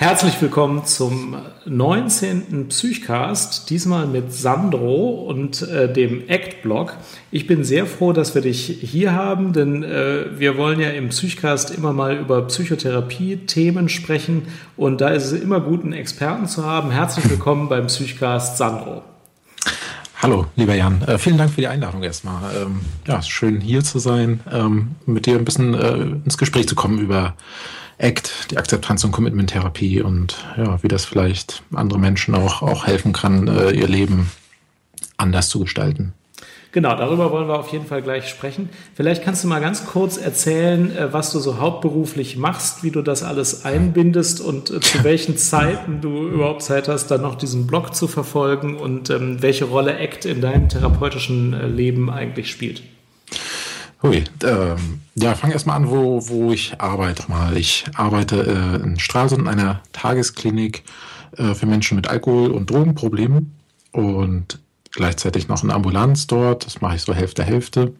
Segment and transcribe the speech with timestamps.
[0.00, 2.68] Herzlich willkommen zum 19.
[2.68, 6.96] Psychcast, diesmal mit Sandro und äh, dem ACT-Blog.
[7.30, 11.10] Ich bin sehr froh, dass wir dich hier haben, denn äh, wir wollen ja im
[11.10, 14.44] Psychcast immer mal über Psychotherapie-Themen sprechen
[14.78, 16.90] und da ist es immer gut, einen Experten zu haben.
[16.90, 19.02] Herzlich willkommen beim Psychcast, Sandro.
[20.22, 21.02] Hallo, lieber Jan.
[21.02, 22.56] Äh, vielen Dank für die Einladung erstmal.
[22.56, 25.92] Ähm, ja, schön hier zu sein, ähm, mit dir ein bisschen äh,
[26.24, 27.34] ins Gespräch zu kommen über
[28.00, 33.12] ACT, die Akzeptanz- und Commitment-Therapie und ja, wie das vielleicht andere Menschen auch, auch helfen
[33.12, 34.30] kann, äh, ihr Leben
[35.16, 36.14] anders zu gestalten.
[36.72, 38.68] Genau, darüber wollen wir auf jeden Fall gleich sprechen.
[38.94, 43.02] Vielleicht kannst du mal ganz kurz erzählen, äh, was du so hauptberuflich machst, wie du
[43.02, 47.66] das alles einbindest und äh, zu welchen Zeiten du überhaupt Zeit hast, dann noch diesen
[47.66, 52.82] Blog zu verfolgen und ähm, welche Rolle ACT in deinem therapeutischen äh, Leben eigentlich spielt.
[54.02, 57.56] Hui, ähm, ja, fang erstmal an, wo, wo ich arbeite mal.
[57.56, 60.84] Ich arbeite äh, in Stralsund in einer Tagesklinik
[61.36, 63.54] äh, für Menschen mit Alkohol- und Drogenproblemen
[63.92, 64.58] und
[64.90, 66.64] gleichzeitig noch eine Ambulanz dort.
[66.64, 67.92] Das mache ich so Hälfte, Hälfte.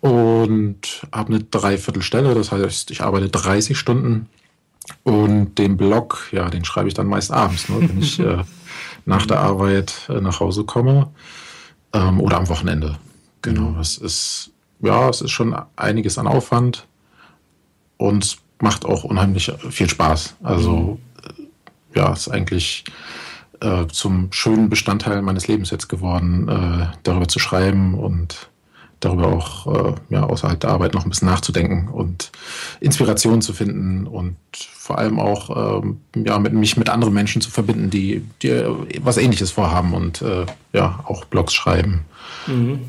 [0.00, 4.30] Und habe eine Dreiviertelstelle, das heißt, ich arbeite 30 Stunden.
[5.02, 8.44] Und den Blog, ja, den schreibe ich dann meist abends, ne, wenn ich äh,
[9.04, 11.10] nach der Arbeit äh, nach Hause komme
[11.92, 12.96] ähm, oder am Wochenende.
[13.42, 16.86] Genau, das ist ja, es ist schon einiges an Aufwand
[17.96, 20.36] und macht auch unheimlich viel Spaß.
[20.42, 20.98] Also
[21.94, 22.84] ja, es ist eigentlich
[23.60, 28.50] äh, zum schönen Bestandteil meines Lebens jetzt geworden, äh, darüber zu schreiben und
[29.00, 32.32] darüber auch äh, ja, außerhalb der Arbeit noch ein bisschen nachzudenken und
[32.80, 34.36] Inspiration zu finden und
[34.86, 38.62] vor allem auch ähm, ja, mit, mich mit anderen Menschen zu verbinden, die, die
[39.02, 42.04] was Ähnliches vorhaben und äh, ja, auch Blogs schreiben.
[42.46, 42.54] Mhm.
[42.54, 42.80] Ähm,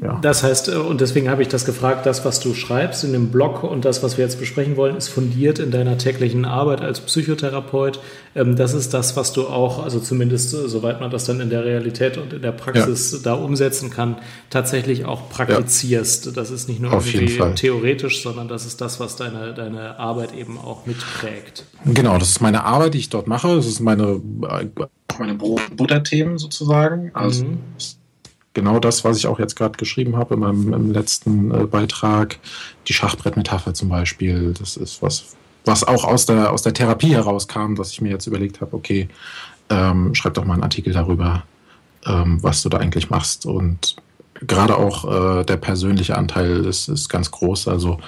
[0.00, 0.18] ja.
[0.22, 3.30] Das heißt, äh, und deswegen habe ich das gefragt, das, was du schreibst in dem
[3.30, 7.00] Blog und das, was wir jetzt besprechen wollen, ist fundiert in deiner täglichen Arbeit als
[7.00, 7.98] Psychotherapeut.
[8.36, 11.50] Ähm, das ist das, was du auch, also zumindest äh, soweit man das dann in
[11.50, 13.18] der Realität und in der Praxis ja.
[13.24, 14.18] da umsetzen kann,
[14.50, 16.26] tatsächlich auch praktizierst.
[16.26, 16.32] Ja.
[16.32, 20.32] Das ist nicht nur Auf irgendwie theoretisch, sondern das ist das, was deine, deine Arbeit
[20.34, 21.64] eben auch mitbringt prägt.
[21.84, 23.56] Genau, das ist meine Arbeit, die ich dort mache.
[23.56, 24.68] Das ist meine, äh,
[25.18, 25.60] meine Brot-
[26.36, 27.10] sozusagen.
[27.14, 27.58] Also mhm.
[28.52, 32.38] genau das, was ich auch jetzt gerade geschrieben habe in meinem im letzten äh, Beitrag.
[32.88, 34.54] Die Schachbrettmetapher zum Beispiel.
[34.58, 38.26] Das ist was, was auch aus der, aus der Therapie herauskam, dass ich mir jetzt
[38.26, 39.08] überlegt habe, okay,
[39.70, 41.44] ähm, schreib doch mal einen Artikel darüber,
[42.06, 43.46] ähm, was du da eigentlich machst.
[43.46, 43.96] Und
[44.46, 47.68] gerade auch äh, der persönliche Anteil ist, ist ganz groß.
[47.68, 47.98] Also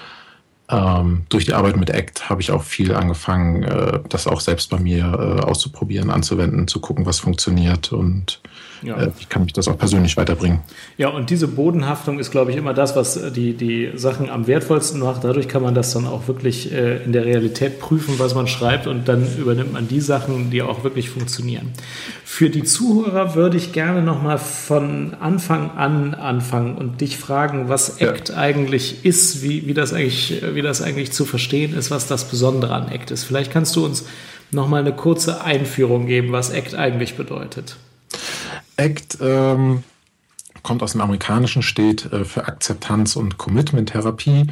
[0.68, 4.70] ähm, durch die Arbeit mit ACT habe ich auch viel angefangen, äh, das auch selbst
[4.70, 8.40] bei mir äh, auszuprobieren, anzuwenden, zu gucken, was funktioniert und
[8.82, 9.00] ja.
[9.00, 10.60] äh, kann mich das auch persönlich weiterbringen.
[10.98, 14.46] Ja, und diese Bodenhaftung ist, glaube ich, immer das, was äh, die, die Sachen am
[14.46, 15.24] wertvollsten macht.
[15.24, 18.86] Dadurch kann man das dann auch wirklich äh, in der Realität prüfen, was man schreibt
[18.86, 21.72] und dann übernimmt man die Sachen, die auch wirklich funktionieren.
[22.24, 28.00] Für die Zuhörer würde ich gerne nochmal von Anfang an anfangen und dich fragen, was
[28.00, 28.36] ACT ja.
[28.36, 32.74] eigentlich ist, wie, wie, das eigentlich, wie das eigentlich zu verstehen ist, was das Besondere
[32.74, 33.24] an ACT ist.
[33.24, 34.04] Vielleicht kannst du uns
[34.50, 37.76] nochmal eine kurze Einführung geben, was ACT eigentlich bedeutet.
[38.76, 39.82] ACT ähm,
[40.62, 44.46] kommt aus dem Amerikanischen, steht äh, für Akzeptanz- und Commitment-Therapie.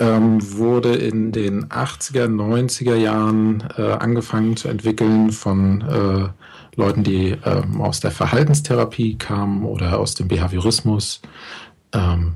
[0.00, 6.28] Ähm, wurde in den 80er, 90er Jahren äh, angefangen zu entwickeln von äh,
[6.76, 11.20] Leuten, die ähm, aus der Verhaltenstherapie kamen oder aus dem Behaviorismus.
[11.92, 12.34] Ähm,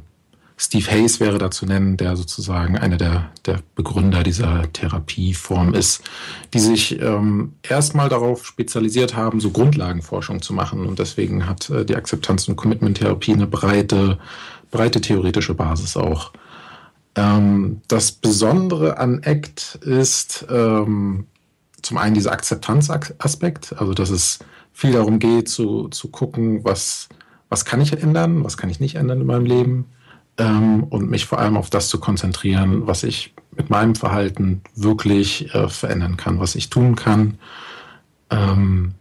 [0.65, 6.05] Steve Hayes wäre da zu nennen, der sozusagen einer der, der Begründer dieser Therapieform ist,
[6.55, 10.87] die sich ähm, erstmal darauf spezialisiert haben, so Grundlagenforschung zu machen.
[10.87, 14.19] Und deswegen hat äh, die Akzeptanz- und Commitment-Therapie eine breite,
[14.71, 16.31] breite theoretische Basis auch.
[17.17, 21.27] Ähm, das Besondere an ACT ist ähm,
[21.83, 24.39] zum einen dieser Akzeptanzaspekt, also dass es
[24.73, 27.09] viel darum geht, zu, zu gucken, was,
[27.49, 29.87] was kann ich ändern, was kann ich nicht ändern in meinem Leben
[30.43, 35.55] ähm, und mich vor allem auf das zu konzentrieren, was ich mit meinem Verhalten wirklich
[35.55, 37.39] äh, verändern kann, was ich tun kann.
[38.31, 38.95] Ähm,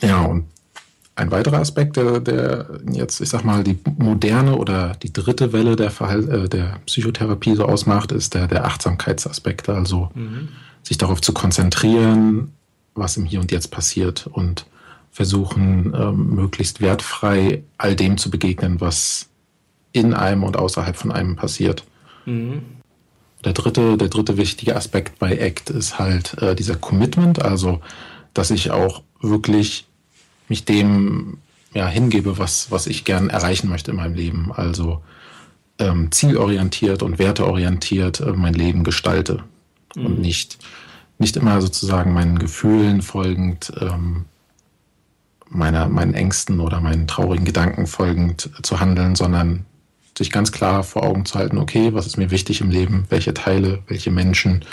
[0.00, 0.46] ja, und
[1.14, 5.76] ein weiterer Aspekt, der, der, jetzt, ich sag mal, die moderne oder die dritte Welle
[5.76, 9.68] der, Verhalt, äh, der Psychotherapie so ausmacht, ist der, der Achtsamkeitsaspekt.
[9.68, 10.48] Also mhm.
[10.82, 12.52] sich darauf zu konzentrieren,
[12.94, 14.66] was im Hier und Jetzt passiert und
[15.10, 19.28] versuchen, ähm, möglichst wertfrei all dem zu begegnen, was
[19.96, 21.84] in einem und außerhalb von einem passiert.
[22.24, 22.62] Mhm.
[23.44, 27.80] Der dritte, der dritte wichtige Aspekt bei ACT ist halt äh, dieser Commitment, also
[28.34, 29.86] dass ich auch wirklich
[30.48, 31.38] mich dem
[31.74, 34.52] ja, hingebe, was, was ich gern erreichen möchte in meinem Leben.
[34.52, 35.02] Also
[35.78, 39.44] ähm, zielorientiert und werteorientiert äh, mein Leben gestalte
[39.94, 40.06] mhm.
[40.06, 40.58] und nicht
[41.18, 44.26] nicht immer sozusagen meinen Gefühlen folgend, ähm,
[45.48, 49.64] meiner, meinen Ängsten oder meinen traurigen Gedanken folgend zu handeln, sondern
[50.16, 53.34] sich ganz klar vor Augen zu halten, okay, was ist mir wichtig im Leben, welche
[53.34, 54.64] Teile, welche Menschen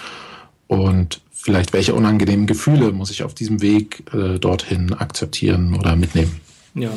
[0.67, 6.39] und vielleicht welche unangenehmen Gefühle muss ich auf diesem Weg äh, dorthin akzeptieren oder mitnehmen.
[6.75, 6.89] Ja,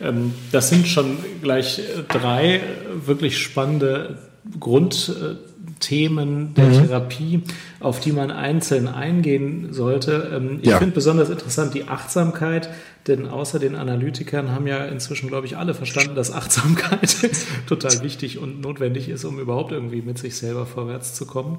[0.00, 2.60] ähm, das sind schon gleich drei
[3.04, 4.18] wirklich spannende
[5.76, 6.86] Grundthemen der mhm.
[6.86, 7.42] Therapie,
[7.80, 10.32] auf die man einzeln eingehen sollte.
[10.34, 10.78] Ähm, ich ja.
[10.78, 12.70] finde besonders interessant die Achtsamkeit,
[13.06, 17.16] denn außer den Analytikern haben ja inzwischen, glaube ich, alle verstanden, dass Achtsamkeit
[17.68, 21.58] total wichtig und notwendig ist, um überhaupt irgendwie mit sich selber vorwärts zu kommen.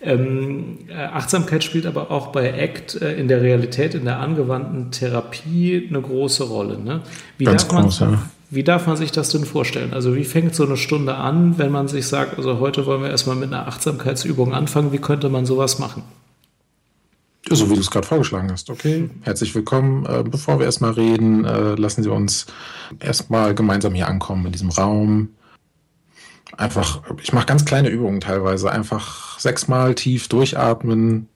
[0.00, 4.90] Ähm, äh, Achtsamkeit spielt aber auch bei ACT äh, in der Realität, in der angewandten
[4.92, 6.78] Therapie eine große Rolle.
[6.78, 7.02] Ne?
[7.36, 8.30] Wie Ganz groß, ja.
[8.48, 9.92] Wie darf man sich das denn vorstellen?
[9.92, 13.10] Also wie fängt so eine Stunde an, wenn man sich sagt, also heute wollen wir
[13.10, 16.04] erstmal mit einer Achtsamkeitsübung anfangen, wie könnte man sowas machen?
[17.48, 18.70] So wie du es gerade vorgeschlagen hast.
[18.70, 20.04] Okay, herzlich willkommen.
[20.06, 22.46] Äh, bevor wir erstmal reden, äh, lassen Sie uns
[22.98, 25.30] erstmal gemeinsam hier ankommen in diesem Raum.
[26.56, 28.70] Einfach, ich mache ganz kleine Übungen teilweise.
[28.70, 31.28] Einfach sechsmal tief durchatmen,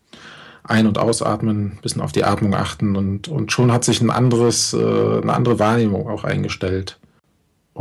[0.64, 4.10] ein- und ausatmen, ein bisschen auf die Atmung achten und, und schon hat sich ein
[4.10, 4.78] anderes, äh,
[5.22, 6.99] eine andere Wahrnehmung auch eingestellt.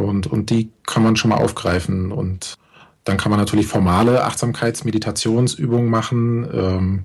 [0.05, 2.11] Und, und die kann man schon mal aufgreifen.
[2.11, 2.57] Und
[3.03, 7.03] dann kann man natürlich formale Achtsamkeitsmeditationsübungen machen, ähm,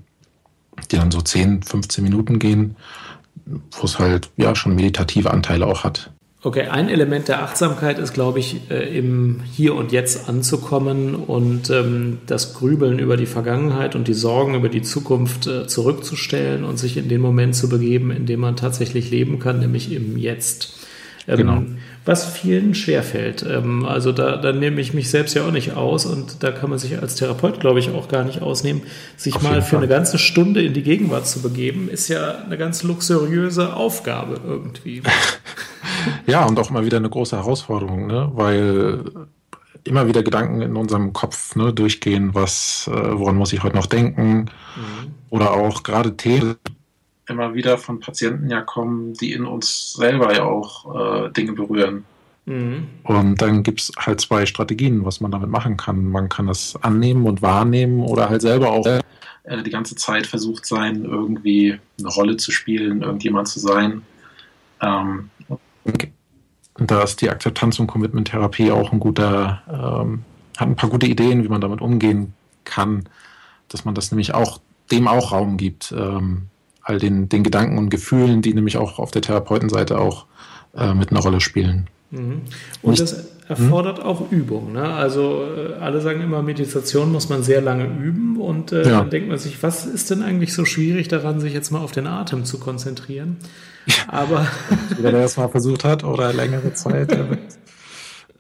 [0.91, 2.76] die dann so 10, 15 Minuten gehen,
[3.46, 6.11] wo es halt ja schon meditative Anteile auch hat.
[6.43, 11.70] Okay, ein Element der Achtsamkeit ist, glaube ich, äh, im Hier und Jetzt anzukommen und
[11.70, 16.79] ähm, das Grübeln über die Vergangenheit und die Sorgen über die Zukunft äh, zurückzustellen und
[16.79, 20.75] sich in den Moment zu begeben, in dem man tatsächlich leben kann, nämlich im Jetzt.
[21.26, 21.62] Ähm, genau.
[22.05, 23.45] Was vielen schwerfällt.
[23.49, 26.69] Ähm, also da, da nehme ich mich selbst ja auch nicht aus und da kann
[26.69, 28.83] man sich als Therapeut, glaube ich, auch gar nicht ausnehmen.
[29.17, 29.79] Sich Auf mal für Fall.
[29.79, 35.03] eine ganze Stunde in die Gegenwart zu begeben, ist ja eine ganz luxuriöse Aufgabe irgendwie.
[36.27, 38.31] ja, und auch mal wieder eine große Herausforderung, ne?
[38.35, 39.05] weil
[39.85, 43.87] immer wieder Gedanken in unserem Kopf ne, durchgehen, was, äh, woran muss ich heute noch
[43.87, 44.47] denken?
[44.77, 45.15] Mhm.
[45.31, 46.56] Oder auch gerade Themen,
[47.29, 52.05] immer wieder von Patienten ja kommen, die in uns selber ja auch äh, Dinge berühren.
[52.47, 52.88] Mhm.
[53.05, 56.11] Und dann gibt es halt zwei Strategien, was man damit machen kann.
[56.11, 60.67] Man kann das annehmen und wahrnehmen oder halt selber auch äh, die ganze Zeit versucht
[60.67, 64.03] sein, irgendwie eine Rolle zu spielen, irgendjemand zu sein.
[64.81, 65.31] Ähm,
[66.75, 70.25] und da ist die Akzeptanz- und Commitment-Therapie auch ein guter, ähm,
[70.56, 72.35] hat ein paar gute Ideen, wie man damit umgehen
[72.65, 73.09] kann,
[73.69, 74.61] dass man das nämlich auch
[74.91, 75.93] dem auch Raum gibt.
[75.97, 76.49] Ähm,
[76.85, 80.27] all den, den Gedanken und Gefühlen, die nämlich auch auf der Therapeutenseite auch
[80.77, 81.89] äh, mit einer Rolle spielen.
[82.11, 82.43] Mhm.
[82.83, 84.05] Und Nicht, das erfordert hm?
[84.05, 84.73] auch Übung.
[84.73, 84.83] Ne?
[84.83, 89.01] Also äh, alle sagen immer, Meditation muss man sehr lange üben und äh, ja.
[89.01, 91.93] dann denkt man sich, was ist denn eigentlich so schwierig daran, sich jetzt mal auf
[91.93, 93.37] den Atem zu konzentrieren?
[94.09, 94.47] Aber
[94.99, 97.41] wer das mal versucht hat oder längere Zeit, der wird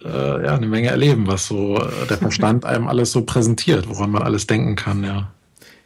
[0.04, 4.10] äh, ja eine Menge erleben, was so äh, der Verstand einem alles so präsentiert, woran
[4.10, 5.32] man alles denken kann, ja.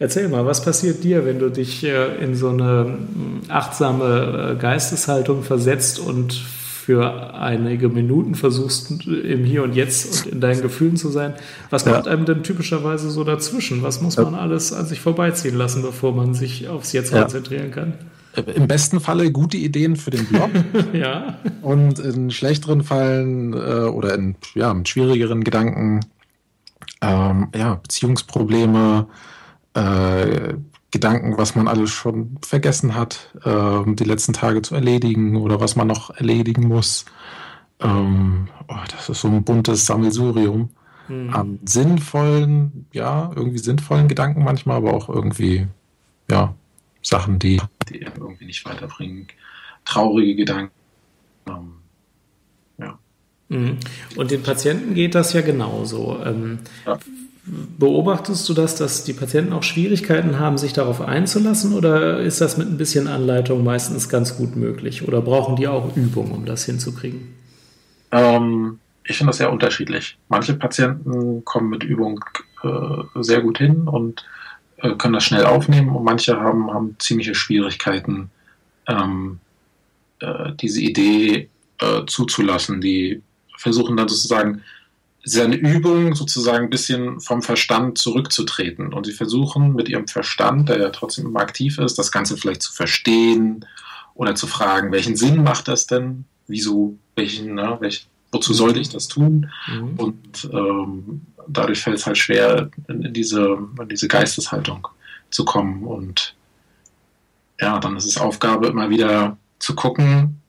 [0.01, 4.61] Erzähl mal, was passiert dir, wenn du dich äh, in so eine hm, achtsame äh,
[4.61, 6.33] Geisteshaltung versetzt und
[6.89, 11.35] für einige Minuten versuchst, im Hier und Jetzt und in deinen Gefühlen zu sein?
[11.69, 11.93] Was ja.
[11.93, 13.83] kommt einem denn typischerweise so dazwischen?
[13.83, 17.21] Was muss man alles an sich vorbeiziehen lassen, bevor man sich aufs Jetzt ja.
[17.21, 17.95] konzentrieren kann?
[18.55, 20.51] Im besten Falle gute Ideen für den Blog.
[20.93, 21.39] ja.
[21.61, 26.01] Und in schlechteren Fällen äh, oder in ja, mit schwierigeren Gedanken,
[27.03, 29.09] ähm, ja, Beziehungsprobleme,
[29.75, 30.55] äh,
[30.91, 35.77] Gedanken, was man alles schon vergessen hat, äh, die letzten Tage zu erledigen oder was
[35.77, 37.05] man noch erledigen muss.
[37.81, 40.71] Ähm, oh, das ist so ein buntes Sammelsurium
[41.09, 41.35] mhm.
[41.35, 45.67] an sinnvollen, ja, irgendwie sinnvollen Gedanken manchmal, aber auch irgendwie,
[46.31, 46.55] ja,
[47.03, 49.29] Sachen, die, die irgendwie nicht weiterbringen.
[49.85, 50.73] Traurige Gedanken.
[51.49, 51.73] Ähm,
[52.79, 52.99] ja.
[53.49, 53.79] Mhm.
[54.17, 56.21] Und den Patienten geht das ja genauso.
[56.25, 56.99] Ähm, ja.
[57.79, 62.59] Beobachtest du das, dass die Patienten auch Schwierigkeiten haben, sich darauf einzulassen oder ist das
[62.59, 66.65] mit ein bisschen Anleitung meistens ganz gut möglich oder brauchen die auch Übung, um das
[66.65, 67.35] hinzukriegen?
[68.11, 70.19] Ähm, ich finde das sehr unterschiedlich.
[70.29, 72.23] Manche Patienten kommen mit Übung
[72.63, 74.27] äh, sehr gut hin und
[74.79, 78.31] äh, können das schnell aufnehmen und manche haben, haben ziemliche Schwierigkeiten,
[78.87, 79.41] ähm,
[80.21, 82.81] äh, diese Idee äh, zuzulassen.
[82.81, 83.23] Die
[83.57, 84.63] versuchen dann sozusagen
[85.29, 88.93] seine Übung sozusagen ein bisschen vom Verstand zurückzutreten.
[88.93, 92.63] Und sie versuchen mit ihrem Verstand, der ja trotzdem immer aktiv ist, das Ganze vielleicht
[92.63, 93.65] zu verstehen
[94.15, 96.25] oder zu fragen, welchen Sinn macht das denn?
[96.47, 99.51] Wieso, welchen, ne, welch, wozu sollte ich das tun?
[99.67, 99.99] Mhm.
[99.99, 104.89] Und ähm, dadurch fällt es halt schwer, in, in, diese, in diese Geisteshaltung
[105.31, 105.85] zu kommen.
[105.85, 106.35] Und
[107.61, 110.41] ja, dann ist es Aufgabe, immer wieder zu gucken,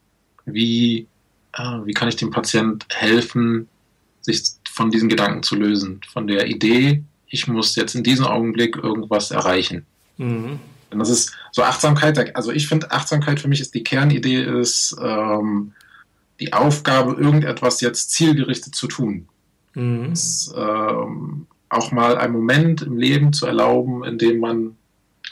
[0.45, 1.07] wie,
[1.53, 3.67] äh, wie kann ich dem Patient helfen,
[4.31, 8.75] sich von diesen Gedanken zu lösen, von der Idee, ich muss jetzt in diesem Augenblick
[8.75, 9.85] irgendwas erreichen.
[10.17, 10.59] Mhm.
[10.91, 14.95] Und das ist so Achtsamkeit, also ich finde Achtsamkeit für mich ist die Kernidee ist
[15.01, 15.73] ähm,
[16.39, 19.27] die Aufgabe, irgendetwas jetzt zielgerichtet zu tun.
[19.75, 20.09] Mhm.
[20.09, 24.75] Das, ähm, auch mal einen Moment im Leben zu erlauben, in dem man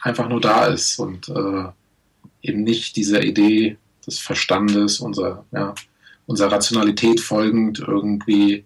[0.02, 1.66] einfach nur da ist und äh,
[2.44, 5.74] eben nicht dieser Idee des Verstandes, unserer, ja,
[6.28, 8.66] unserer Rationalität folgend irgendwie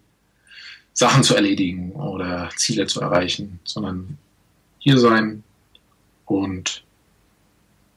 [0.92, 4.18] Sachen zu erledigen oder Ziele zu erreichen, sondern
[4.78, 5.42] hier sein
[6.26, 6.82] und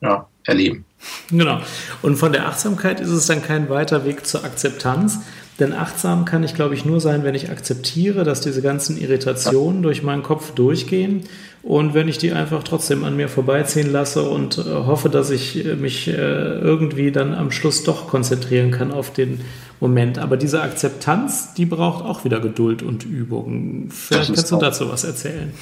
[0.01, 0.85] ja, erleben.
[1.29, 1.61] Genau.
[2.01, 5.19] Und von der Achtsamkeit ist es dann kein weiter Weg zur Akzeptanz,
[5.59, 9.81] denn achtsam kann ich, glaube ich, nur sein, wenn ich akzeptiere, dass diese ganzen Irritationen
[9.81, 11.23] durch meinen Kopf durchgehen
[11.63, 15.65] und wenn ich die einfach trotzdem an mir vorbeiziehen lasse und äh, hoffe, dass ich
[15.65, 19.41] äh, mich äh, irgendwie dann am Schluss doch konzentrieren kann auf den
[19.79, 20.19] Moment.
[20.19, 23.89] Aber diese Akzeptanz, die braucht auch wieder Geduld und Übung.
[23.89, 25.53] Vielleicht kannst du dazu was erzählen.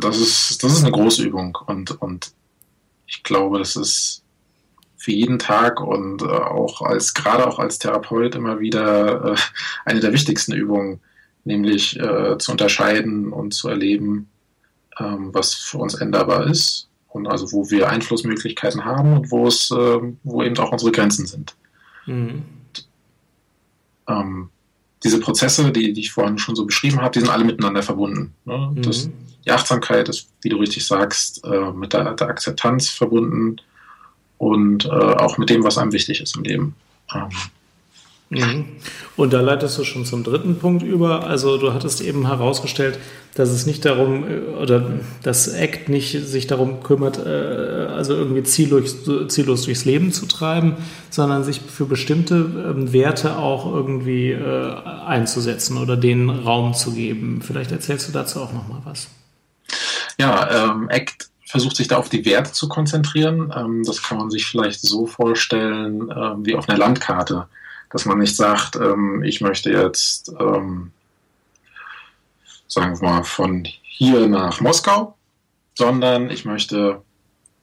[0.00, 2.32] Das ist, das ist eine große Übung und, und
[3.06, 4.22] ich glaube, das ist
[5.00, 9.36] für jeden Tag und äh, auch als gerade auch als Therapeut immer wieder äh,
[9.86, 11.00] eine der wichtigsten Übungen,
[11.44, 14.28] nämlich äh, zu unterscheiden und zu erleben,
[14.98, 19.70] ähm, was für uns änderbar ist und also wo wir Einflussmöglichkeiten haben und wo es,
[19.70, 21.56] ähm, wo eben auch unsere Grenzen sind.
[22.04, 22.42] Mhm.
[24.06, 24.50] Ähm,
[25.02, 28.34] diese Prozesse, die, die ich vorhin schon so beschrieben habe, die sind alle miteinander verbunden.
[28.44, 28.70] Ne?
[28.74, 28.82] Mhm.
[28.82, 29.08] Das,
[29.46, 33.56] die Achtsamkeit ist, wie du richtig sagst, äh, mit der, der Akzeptanz verbunden
[34.40, 36.74] und äh, auch mit dem, was einem wichtig ist im Leben.
[37.14, 37.28] Ähm,
[38.30, 38.64] mhm.
[39.14, 41.26] Und da leitest du schon zum dritten Punkt über.
[41.26, 42.98] Also du hattest eben herausgestellt,
[43.34, 44.92] dass es nicht darum äh, oder
[45.22, 50.76] das ACT nicht sich darum kümmert, äh, also irgendwie ziellos, ziellos durchs Leben zu treiben,
[51.10, 57.42] sondern sich für bestimmte ähm, Werte auch irgendwie äh, einzusetzen oder denen Raum zu geben.
[57.42, 59.08] Vielleicht erzählst du dazu auch noch mal was.
[60.18, 63.52] Ja, ähm, ACT versucht sich da auf die Werte zu konzentrieren.
[63.56, 67.48] Ähm, das kann man sich vielleicht so vorstellen ähm, wie auf einer Landkarte,
[67.90, 70.92] dass man nicht sagt, ähm, ich möchte jetzt, ähm,
[72.68, 75.16] sagen wir mal, von hier nach Moskau,
[75.74, 77.02] sondern ich möchte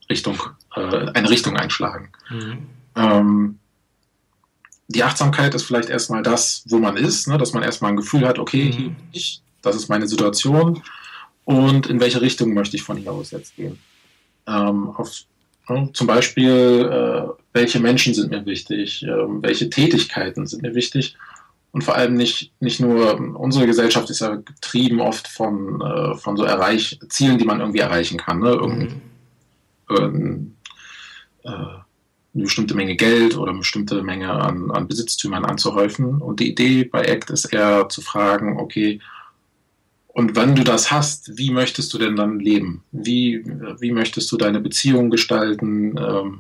[0.10, 0.38] Richtung,
[0.76, 2.12] äh, eine Richtung einschlagen.
[2.30, 2.68] Mhm.
[2.96, 3.60] Ähm,
[4.90, 7.38] die Achtsamkeit ist vielleicht erstmal das, wo man ist, ne?
[7.38, 8.72] dass man erstmal ein Gefühl hat, okay, mhm.
[8.72, 10.84] hier bin ich, das ist meine Situation
[11.48, 13.80] und in welche Richtung möchte ich von hier aus jetzt gehen.
[14.48, 15.10] Ähm, auf,
[15.70, 21.16] äh, zum Beispiel, äh, welche Menschen sind mir wichtig, äh, welche Tätigkeiten sind mir wichtig
[21.72, 26.36] und vor allem nicht, nicht nur, unsere Gesellschaft ist ja getrieben oft von, äh, von
[26.36, 28.40] so Erreich Zielen, die man irgendwie erreichen kann.
[28.40, 28.50] Ne?
[28.50, 29.02] Irgend,
[29.90, 30.56] mhm.
[31.46, 36.22] äh, eine bestimmte Menge Geld oder eine bestimmte Menge an, an Besitztümern anzuhäufen.
[36.22, 39.00] Und die Idee bei ACT ist eher zu fragen, okay,
[40.18, 42.82] und wenn du das hast, wie möchtest du denn dann leben?
[42.92, 43.44] Wie,
[43.80, 45.96] wie möchtest du deine Beziehung gestalten?
[45.96, 46.40] Ähm,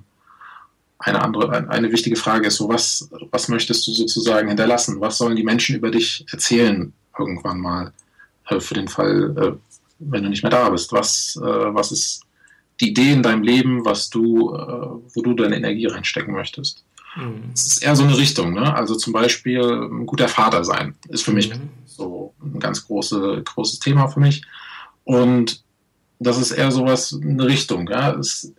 [0.97, 4.99] eine andere, eine wichtige Frage ist so, was, was möchtest du sozusagen hinterlassen?
[4.99, 7.93] Was sollen die Menschen über dich erzählen irgendwann mal?
[8.49, 10.91] Äh, für den Fall, äh, wenn du nicht mehr da bist.
[10.91, 12.23] Was, äh, was ist
[12.81, 14.53] die Idee in deinem Leben, was du,
[15.13, 16.83] wo du deine Energie reinstecken möchtest?
[17.15, 17.51] Mhm.
[17.53, 18.73] Es ist eher so eine Richtung, ne?
[18.73, 21.69] Also zum Beispiel ein guter Vater sein ist für mich mhm
[22.57, 24.43] ein ganz große, großes Thema für mich.
[25.03, 25.63] Und
[26.19, 27.87] das ist eher sowas, eine Richtung.
[27.89, 28.13] Ja.
[28.13, 28.53] Es,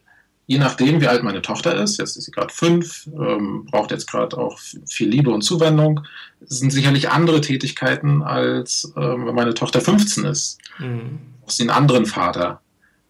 [0.47, 4.11] je nachdem, wie alt meine Tochter ist, jetzt ist sie gerade fünf, ähm, braucht jetzt
[4.11, 6.00] gerade auch viel Liebe und Zuwendung,
[6.40, 10.59] sind sicherlich andere Tätigkeiten, als ähm, wenn meine Tochter 15 ist.
[10.78, 11.19] Mhm.
[11.47, 12.61] sie einen anderen Vater.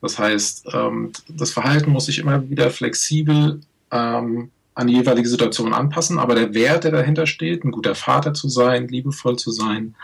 [0.01, 5.75] Das heißt, ähm, das Verhalten muss sich immer wieder flexibel ähm, an die jeweilige Situation
[5.75, 9.97] anpassen, aber der Wert, der dahinter steht, ein guter Vater zu sein, liebevoll zu sein,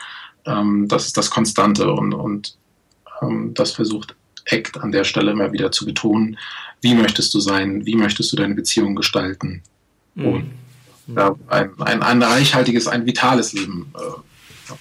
[0.46, 2.56] ähm, das ist das Konstante und, und
[3.22, 4.14] ähm, das versucht
[4.50, 6.38] ACT an der Stelle immer wieder zu betonen.
[6.80, 7.86] Wie möchtest du sein?
[7.86, 9.62] Wie möchtest du deine Beziehung gestalten?
[10.14, 10.26] Mhm.
[10.26, 10.50] Und
[11.16, 13.92] ja, ein, ein, ein reichhaltiges, ein vitales Leben.
[13.94, 14.74] Äh,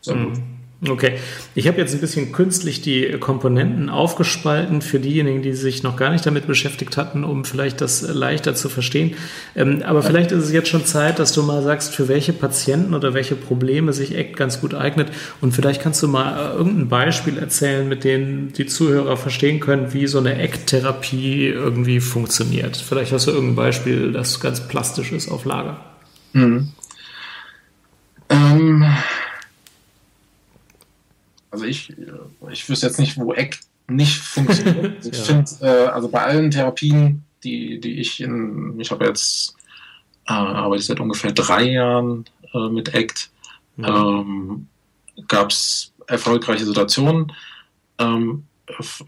[0.00, 0.24] sehr mhm.
[0.24, 0.42] gut.
[0.88, 1.12] Okay,
[1.54, 6.10] ich habe jetzt ein bisschen künstlich die Komponenten aufgespalten für diejenigen, die sich noch gar
[6.10, 9.14] nicht damit beschäftigt hatten, um vielleicht das leichter zu verstehen.
[9.54, 12.94] Ähm, aber vielleicht ist es jetzt schon Zeit, dass du mal sagst, für welche Patienten
[12.94, 15.12] oder welche Probleme sich ACT ganz gut eignet.
[15.40, 19.92] Und vielleicht kannst du mal äh, irgendein Beispiel erzählen, mit dem die Zuhörer verstehen können,
[19.92, 22.76] wie so eine ACT-Therapie irgendwie funktioniert.
[22.76, 25.76] Vielleicht hast du irgendein Beispiel, das ganz plastisch ist auf Lager.
[26.32, 26.70] Mhm.
[28.30, 28.84] Ähm
[31.62, 31.94] also ich,
[32.50, 35.04] ich wüsste jetzt nicht, wo Eck nicht funktioniert.
[35.12, 39.54] ich finde, äh, also bei allen Therapien, die, die ich in, ich habe jetzt
[40.26, 43.30] äh, arbeite seit ungefähr drei Jahren äh, mit ACT,
[43.76, 43.84] mhm.
[43.84, 44.66] ähm,
[45.28, 47.32] gab es erfolgreiche Situationen.
[47.98, 48.44] Ähm,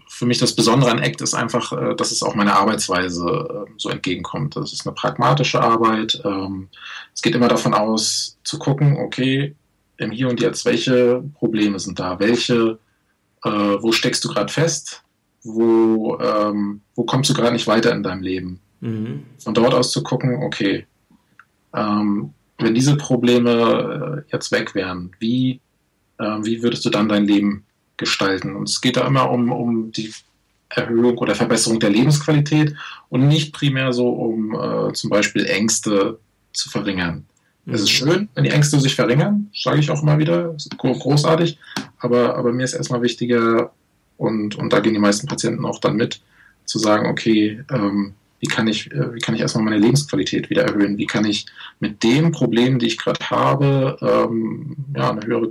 [0.09, 3.71] für mich das Besondere an ACT ist einfach, äh, dass es auch meiner Arbeitsweise äh,
[3.77, 4.55] so entgegenkommt.
[4.55, 6.21] Das ist eine pragmatische Arbeit.
[6.23, 6.69] Ähm,
[7.13, 9.55] es geht immer davon aus, zu gucken, okay,
[9.97, 12.19] im Hier und Jetzt, welche Probleme sind da?
[12.19, 12.79] Welche,
[13.43, 15.03] äh, wo steckst du gerade fest?
[15.43, 18.59] Wo, ähm, wo kommst du gerade nicht weiter in deinem Leben?
[18.81, 19.23] Mhm.
[19.37, 20.85] Von dort aus zu gucken, okay,
[21.73, 25.59] ähm, wenn diese Probleme äh, jetzt weg wären, wie,
[26.17, 27.65] äh, wie würdest du dann dein Leben
[27.97, 28.55] gestalten?
[28.55, 30.13] Und es geht da immer um, um die
[30.69, 32.75] Erhöhung oder Verbesserung der Lebensqualität
[33.09, 36.19] und nicht primär so um äh, zum Beispiel Ängste
[36.53, 37.25] zu verringern.
[37.67, 41.57] Es ist schön, wenn die Ängste sich verringern, sage ich auch immer wieder, ist großartig,
[41.99, 43.71] aber, aber mir ist erstmal wichtiger,
[44.17, 46.21] und, und da gehen die meisten Patienten auch dann mit,
[46.65, 50.63] zu sagen, okay, ähm, wie kann ich, äh, wie kann ich erstmal meine Lebensqualität wieder
[50.63, 50.97] erhöhen?
[50.97, 51.45] Wie kann ich
[51.79, 55.49] mit dem Problem, die ich gerade habe, ähm, ja, eine höhere,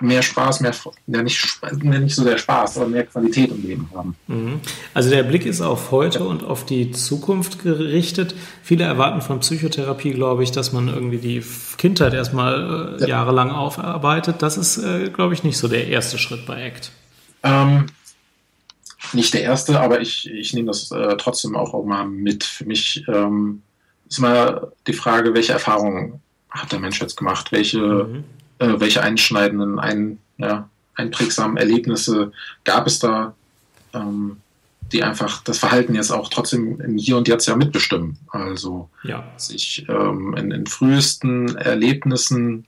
[0.00, 0.74] mehr Spaß, mehr,
[1.06, 4.16] ja, nicht, nicht so der Spaß, aber mehr Qualität im Leben haben.
[4.26, 4.60] Mhm.
[4.92, 6.24] Also der Blick ist auf heute ja.
[6.24, 8.34] und auf die Zukunft gerichtet.
[8.62, 11.44] Viele erwarten von Psychotherapie, glaube ich, dass man irgendwie die
[11.78, 13.08] Kindheit erstmal äh, ja.
[13.08, 14.42] jahrelang aufarbeitet.
[14.42, 16.90] Das ist, äh, glaube ich, nicht so der erste Schritt bei ACT.
[17.44, 17.86] Ähm,
[19.12, 22.42] nicht der erste, aber ich, ich nehme das äh, trotzdem auch, auch mal mit.
[22.42, 23.62] Für mich ähm,
[24.08, 26.20] ist immer die Frage, welche Erfahrungen
[26.50, 27.52] hat der Mensch jetzt gemacht?
[27.52, 28.24] Welche, mhm.
[28.58, 32.32] Äh, welche einschneidenden, ein, ja, einprägsamen Erlebnisse
[32.64, 33.34] gab es da,
[33.92, 34.36] ähm,
[34.92, 38.18] die einfach das Verhalten jetzt auch trotzdem im Hier und Jetzt ja mitbestimmen?
[38.28, 39.24] Also, ja.
[39.36, 42.66] sich ähm, in, in frühesten Erlebnissen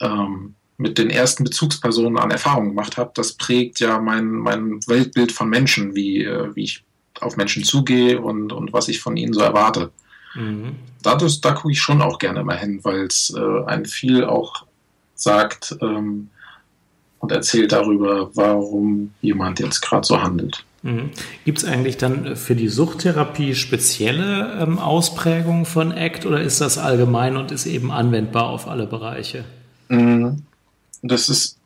[0.00, 5.32] ähm, mit den ersten Bezugspersonen an Erfahrungen gemacht habe, das prägt ja mein, mein Weltbild
[5.32, 6.84] von Menschen, wie, äh, wie ich
[7.20, 9.90] auf Menschen zugehe und, und was ich von ihnen so erwarte.
[10.34, 10.76] Mhm.
[11.02, 14.66] Dadurch, da gucke ich schon auch gerne mal hin, weil es äh, ein viel auch
[15.16, 16.30] sagt ähm,
[17.18, 20.64] und erzählt darüber, warum jemand jetzt gerade so handelt.
[20.82, 21.10] Mhm.
[21.44, 26.78] Gibt es eigentlich dann für die Suchttherapie spezielle ähm, Ausprägungen von ACT oder ist das
[26.78, 29.44] allgemein und ist eben anwendbar auf alle Bereiche?
[29.88, 30.42] Mhm.
[31.02, 31.58] Das ist,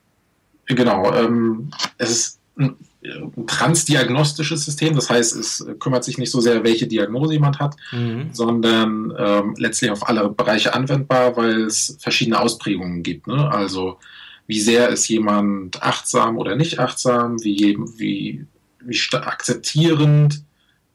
[0.66, 6.40] genau, ähm, es ist ein, ein transdiagnostisches System, das heißt, es kümmert sich nicht so
[6.40, 8.28] sehr, welche Diagnose jemand hat, mhm.
[8.32, 13.26] sondern ähm, letztlich auf alle Bereiche anwendbar, weil es verschiedene Ausprägungen gibt.
[13.26, 13.50] Ne?
[13.50, 13.98] Also
[14.46, 18.44] wie sehr ist jemand achtsam oder nicht achtsam, wie, wie,
[18.80, 20.42] wie akzeptierend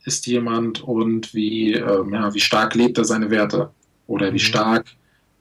[0.03, 3.71] ist jemand und wie, ähm, ja, wie stark lebt er seine Werte
[4.05, 4.39] oder wie mhm.
[4.39, 4.85] stark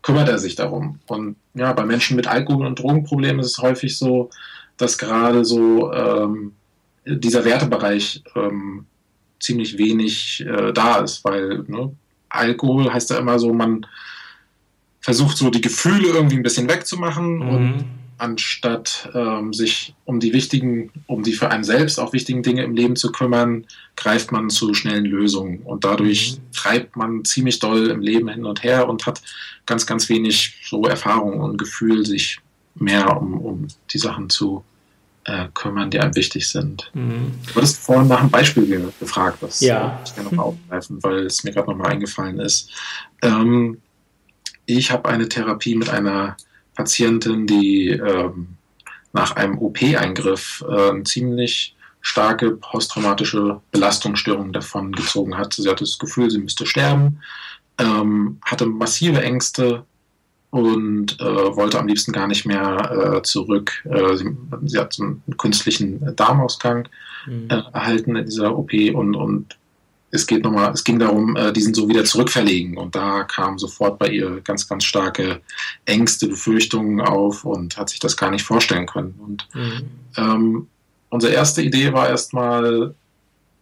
[0.01, 1.01] kümmert er sich darum.
[1.07, 4.31] Und ja, bei Menschen mit Alkohol- und Drogenproblemen ist es häufig so,
[4.77, 6.53] dass gerade so ähm,
[7.07, 8.87] dieser Wertebereich ähm,
[9.41, 11.95] ziemlich wenig äh, da ist, weil ne,
[12.29, 13.87] Alkohol heißt ja immer so, man
[15.01, 17.49] versucht so die Gefühle irgendwie ein bisschen wegzumachen mhm.
[17.49, 17.85] und
[18.17, 22.75] anstatt ähm, sich um die wichtigen, um die für einen selbst auch wichtigen Dinge im
[22.75, 26.53] Leben zu kümmern, greift man zu schnellen Lösungen und dadurch mhm.
[26.53, 29.21] treibt man ziemlich doll im Leben hin und her und hat
[29.67, 32.41] ganz, ganz wenig so Erfahrung und Gefühl, sich
[32.75, 34.65] mehr um, um die Sachen zu
[35.25, 36.91] äh, kümmern, die einem wichtig sind.
[36.95, 37.33] Mhm.
[37.47, 40.01] Du hattest vorhin nach einem Beispiel gefragt, das ja.
[40.05, 42.71] ich gerne noch aufgreifen, weil es mir gerade nochmal eingefallen ist.
[43.23, 43.81] Ähm,
[44.67, 46.37] ich habe eine Therapie mit einer
[46.75, 48.57] Patientin, die ähm,
[49.13, 55.55] nach einem OP-Eingriff äh, eine ziemlich starke posttraumatische Belastungsstörung davon gezogen hat.
[55.55, 57.21] Sie hatte das Gefühl, sie müsste sterben,
[57.79, 59.85] ähm, hatte massive Ängste
[60.55, 63.73] und äh, wollte am liebsten gar nicht mehr äh, zurück.
[63.91, 64.37] Äh, sie,
[64.67, 66.89] sie, hat so einen künstlichen Darmausgang
[67.27, 67.49] mhm.
[67.51, 69.59] Äh, erhalten in dieser OP und, und
[70.13, 72.77] es geht nochmal, es ging darum, äh, diesen so wieder zurückverlegen.
[72.77, 75.41] Und da kamen sofort bei ihr ganz, ganz starke
[75.87, 79.19] Ängste, Befürchtungen auf und hat sich das gar nicht vorstellen können.
[79.19, 79.91] Und mhm.
[80.17, 80.67] ähm,
[81.09, 82.95] unsere erste Idee war erstmal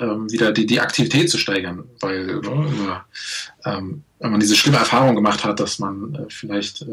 [0.02, 3.00] ähm, wieder die, die Aktivität zu steigern, weil ne,
[3.64, 6.86] ähm, wenn man diese schlimme Erfahrung gemacht hat, dass man äh, vielleicht äh,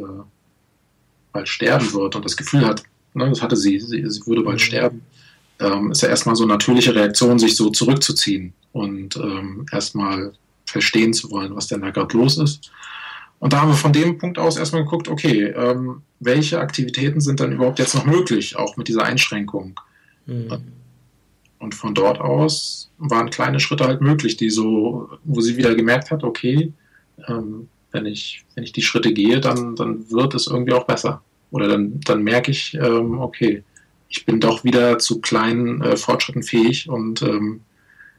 [1.33, 4.57] bald sterben wird und das Gefühl hat, ne, das hatte sie, sie, sie würde bald
[4.57, 4.63] mhm.
[4.63, 5.01] sterben,
[5.59, 10.33] ähm, ist ja erstmal so eine natürliche Reaktion, sich so zurückzuziehen und ähm, erstmal
[10.65, 12.71] verstehen zu wollen, was denn da gerade los ist.
[13.39, 17.39] Und da haben wir von dem Punkt aus erstmal geguckt, okay, ähm, welche Aktivitäten sind
[17.39, 19.79] dann überhaupt jetzt noch möglich, auch mit dieser Einschränkung.
[20.25, 20.51] Mhm.
[21.59, 26.09] Und von dort aus waren kleine Schritte halt möglich, die so, wo sie wieder gemerkt
[26.09, 26.73] hat, okay,
[27.27, 31.21] ähm, wenn ich, wenn ich die Schritte gehe, dann, dann wird es irgendwie auch besser.
[31.51, 33.63] Oder dann, dann merke ich, ähm, okay,
[34.07, 37.61] ich bin doch wieder zu kleinen äh, Fortschritten fähig und ähm,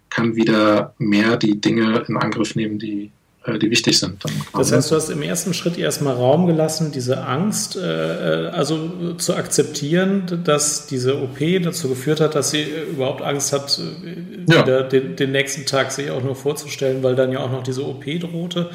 [0.09, 3.11] kann wieder mehr die Dinge in Angriff nehmen, die,
[3.59, 4.23] die wichtig sind.
[4.53, 9.15] das heißt, du hast im ersten Schritt erstmal Raum gelassen, diese Angst äh, äh also
[9.15, 14.53] zu akzeptieren, dass diese OP dazu geführt hat, dass sie äh, überhaupt Angst hat, äh,
[14.53, 14.63] ja.
[14.63, 17.87] wieder den, den, nächsten Tag sich auch nur vorzustellen, weil dann ja auch noch diese
[17.87, 18.71] OP drohte.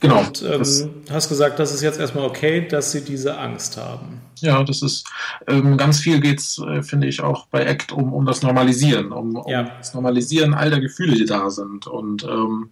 [0.00, 0.20] Genau.
[0.20, 4.20] Und ähm, hast gesagt, das ist jetzt erstmal okay, dass sie diese Angst haben.
[4.40, 5.06] Ja, das ist
[5.46, 9.12] ähm, ganz viel geht es, äh, finde ich, auch bei ACT um, um das Normalisieren,
[9.12, 9.70] um, um ja.
[9.78, 11.86] das Normalisieren all der Gefühle, die da sind.
[11.86, 12.70] Und ähm,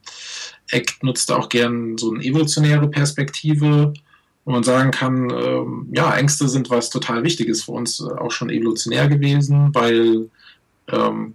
[0.72, 3.94] ACT nutzt auch gern so eine evolutionäre Perspektive,
[4.44, 8.30] wo man sagen kann, ähm, ja, Ängste sind was total Wichtiges für uns, äh, auch
[8.30, 10.28] schon evolutionär gewesen, weil
[10.88, 11.32] ähm,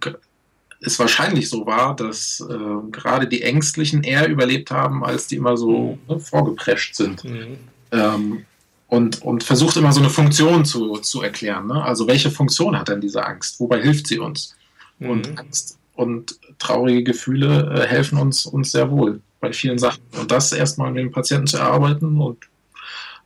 [0.80, 5.56] es wahrscheinlich so war, dass äh, gerade die Ängstlichen eher überlebt haben, als die immer
[5.56, 6.14] so mhm.
[6.14, 7.24] ne, vorgeprescht sind.
[7.24, 7.58] Mhm.
[7.92, 8.44] Ähm,
[8.88, 11.68] und, und versucht immer so eine Funktion zu, zu erklären.
[11.68, 11.82] Ne?
[11.82, 13.60] Also welche Funktion hat denn diese Angst?
[13.60, 14.56] Wobei hilft sie uns?
[14.98, 15.10] Mhm.
[15.10, 20.02] Und Angst und traurige Gefühle äh, helfen uns, uns sehr wohl bei vielen Sachen.
[20.18, 22.38] Und das erstmal mit dem Patienten zu erarbeiten und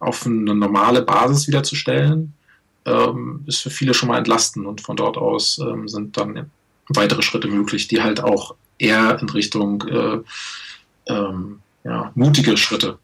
[0.01, 2.35] auf eine normale Basis wiederzustellen,
[2.85, 4.67] ähm, ist für viele schon mal entlastend.
[4.67, 6.51] Und von dort aus ähm, sind dann
[6.89, 12.99] weitere Schritte möglich, die halt auch eher in Richtung äh, ähm, ja, mutige Schritte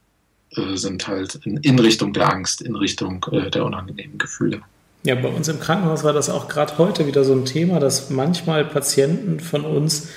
[0.56, 4.62] äh, sind, halt in, in, Richtung der Angst, in Richtung äh, der unangenehmen Gefühle.
[5.04, 8.10] Ja, bei uns im Krankenhaus war das auch gerade heute wieder so ein Thema, dass
[8.10, 10.08] manchmal Patienten von uns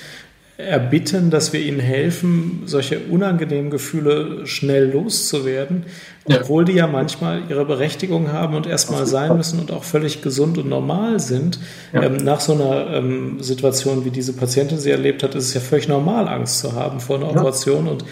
[0.56, 5.86] erbitten, dass wir ihnen helfen, solche unangenehmen Gefühle schnell loszuwerden,
[6.26, 10.56] obwohl die ja manchmal ihre Berechtigung haben und erstmal sein müssen und auch völlig gesund
[10.56, 11.58] und normal sind.
[11.92, 12.02] Ja.
[12.02, 15.60] Ähm, nach so einer ähm, Situation, wie diese Patientin sie erlebt hat, ist es ja
[15.60, 17.86] völlig normal, Angst zu haben vor einer Operation.
[17.86, 17.92] Ja.
[17.92, 18.04] Und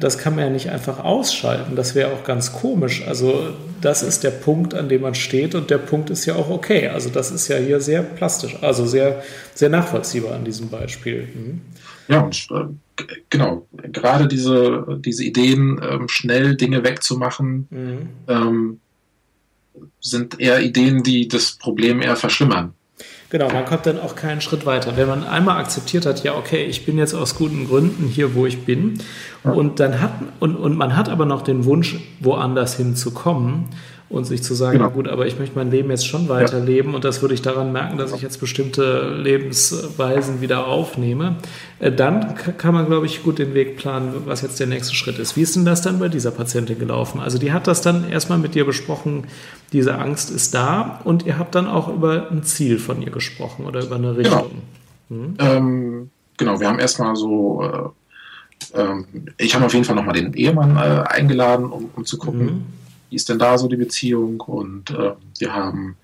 [0.00, 1.76] das kann man ja nicht einfach ausschalten.
[1.76, 3.06] Das wäre auch ganz komisch.
[3.06, 3.50] Also
[3.80, 6.88] das ist der Punkt, an dem man steht und der Punkt ist ja auch okay.
[6.88, 9.22] Also das ist ja hier sehr plastisch, also sehr,
[9.54, 11.28] sehr nachvollziehbar an diesem Beispiel.
[11.34, 11.60] Mhm.
[12.08, 18.08] Ja, und äh, genau, gerade diese, diese Ideen, ähm, schnell Dinge wegzumachen, mhm.
[18.26, 18.80] ähm,
[20.00, 22.74] sind eher Ideen, die das Problem eher verschlimmern.
[23.30, 24.96] Genau, man kommt dann auch keinen Schritt weiter.
[24.96, 28.46] Wenn man einmal akzeptiert hat, ja, okay, ich bin jetzt aus guten Gründen hier, wo
[28.46, 29.02] ich bin,
[29.44, 29.52] ja.
[29.52, 33.66] und dann hat und, und man hat aber noch den Wunsch, woanders hinzukommen,
[34.10, 34.90] und sich zu sagen, genau.
[34.90, 36.96] gut, aber ich möchte mein Leben jetzt schon weiterleben ja.
[36.96, 41.36] und das würde ich daran merken, dass ich jetzt bestimmte Lebensweisen wieder aufnehme,
[41.78, 45.18] äh, dann kann man, glaube ich, gut den Weg planen, was jetzt der nächste Schritt
[45.18, 45.36] ist.
[45.36, 47.20] Wie ist denn das dann bei dieser Patientin gelaufen?
[47.20, 49.24] Also die hat das dann erstmal mit dir besprochen,
[49.72, 53.66] diese Angst ist da und ihr habt dann auch über ein Ziel von ihr gesprochen
[53.66, 54.36] oder über eine genau.
[54.36, 54.50] Richtung.
[55.10, 55.34] Genau, hm?
[55.38, 60.32] ähm, genau wir haben erstmal so äh, ähm, ich habe auf jeden Fall nochmal den
[60.32, 62.64] Ehemann äh, eingeladen, um, um, zu gucken, mhm
[63.10, 64.40] wie ist denn da so die Beziehung?
[64.40, 65.96] Und äh, wir haben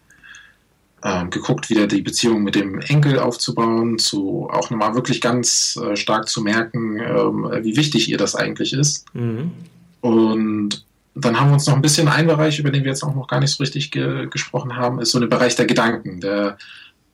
[1.02, 5.96] äh, geguckt, wieder die Beziehung mit dem Enkel aufzubauen, zu auch nochmal wirklich ganz äh,
[5.96, 9.04] stark zu merken, ähm, wie wichtig ihr das eigentlich ist.
[9.14, 9.52] Mhm.
[10.00, 13.14] Und dann haben wir uns noch ein bisschen ein Bereich, über den wir jetzt auch
[13.14, 16.20] noch gar nicht so richtig ge gesprochen haben, ist so der Bereich der Gedanken.
[16.20, 16.58] Der,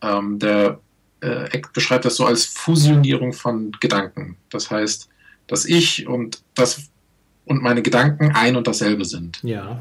[0.01, 0.81] ähm, der
[1.21, 4.37] äh, Eck beschreibt das so als Fusionierung von Gedanken.
[4.51, 5.09] Das heißt,
[5.47, 6.91] dass ich und das,
[7.45, 9.41] und meine Gedanken ein und dasselbe sind.
[9.43, 9.81] Ja.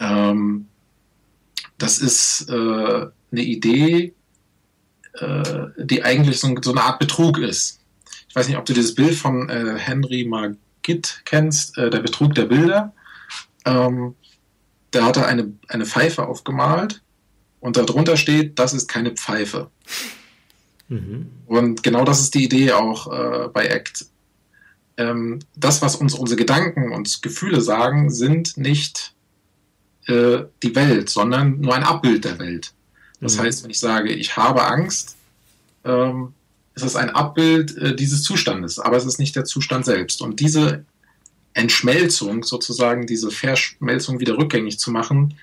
[0.00, 0.66] Ähm,
[1.78, 4.14] das ist äh, eine Idee,
[5.14, 7.80] äh, die eigentlich so, so, eine Art Betrug ist.
[8.28, 12.34] Ich weiß nicht, ob du dieses Bild von äh, Henry Margit kennst, äh, der Betrug
[12.34, 12.92] der Bilder.
[13.64, 14.14] Ähm,
[14.90, 17.02] da hat er eine, eine Pfeife aufgemalt
[17.60, 19.70] und darunter steht, das ist keine Pfeife.
[20.88, 21.30] Mhm.
[21.46, 24.06] Und genau das ist die Idee auch äh, bei ACT
[24.96, 29.14] ähm, das, was uns unsere Gedanken und Gefühle sagen, sind nicht
[30.06, 32.72] äh, die Welt, sondern nur ein Abbild der Welt.
[33.20, 33.42] Das mhm.
[33.42, 35.16] heißt, wenn ich sage, ich habe Angst,
[35.84, 36.32] ähm,
[36.74, 40.22] ist es ein Abbild äh, dieses Zustandes, aber es ist nicht der Zustand selbst.
[40.22, 40.84] Und diese
[41.54, 45.34] Entschmelzung, sozusagen diese Verschmelzung wieder rückgängig zu machen,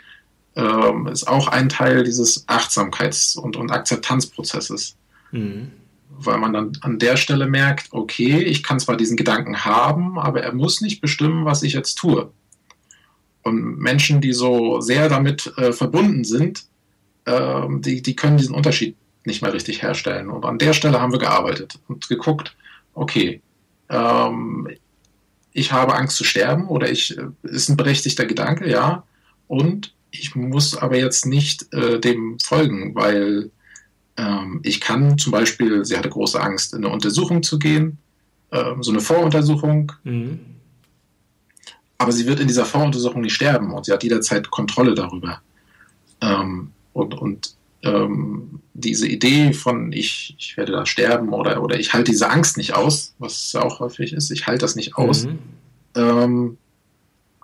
[0.56, 4.96] ähm, ist auch ein Teil dieses Achtsamkeits- und, und Akzeptanzprozesses.
[5.32, 5.72] Mhm
[6.26, 10.42] weil man dann an der Stelle merkt, okay, ich kann zwar diesen Gedanken haben, aber
[10.42, 12.32] er muss nicht bestimmen, was ich jetzt tue.
[13.44, 16.66] Und Menschen, die so sehr damit äh, verbunden sind,
[17.26, 20.30] äh, die, die können diesen Unterschied nicht mehr richtig herstellen.
[20.30, 22.56] Und an der Stelle haben wir gearbeitet und geguckt,
[22.94, 23.42] okay,
[23.90, 24.70] ähm,
[25.54, 29.04] ich habe Angst zu sterben oder ich äh, ist ein berechtigter Gedanke, ja.
[29.48, 33.52] Und ich muss aber jetzt nicht äh, dem folgen, weil
[34.64, 37.98] ich kann zum Beispiel, sie hatte große Angst, in eine Untersuchung zu gehen,
[38.52, 39.92] ähm, so eine Voruntersuchung.
[40.04, 40.40] Mhm.
[41.98, 45.42] Aber sie wird in dieser Voruntersuchung nicht sterben und sie hat jederzeit Kontrolle darüber.
[46.20, 51.94] Ähm, und, und ähm, diese Idee von ich, ich werde da sterben oder, oder ich
[51.94, 55.26] halte diese Angst nicht aus, was ja auch häufig ist, ich halte das nicht aus.
[55.26, 55.40] Mhm.
[55.96, 56.58] Ähm,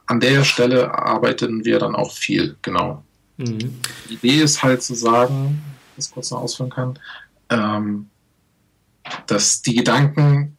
[0.06, 3.04] an der Stelle arbeiten wir dann auch viel, genau.
[3.38, 3.80] Mhm.
[4.10, 5.62] Die Idee ist halt zu sagen,
[5.98, 7.00] das kurz noch ausführen kann,
[7.50, 8.10] ähm,
[9.26, 10.58] dass die Gedanken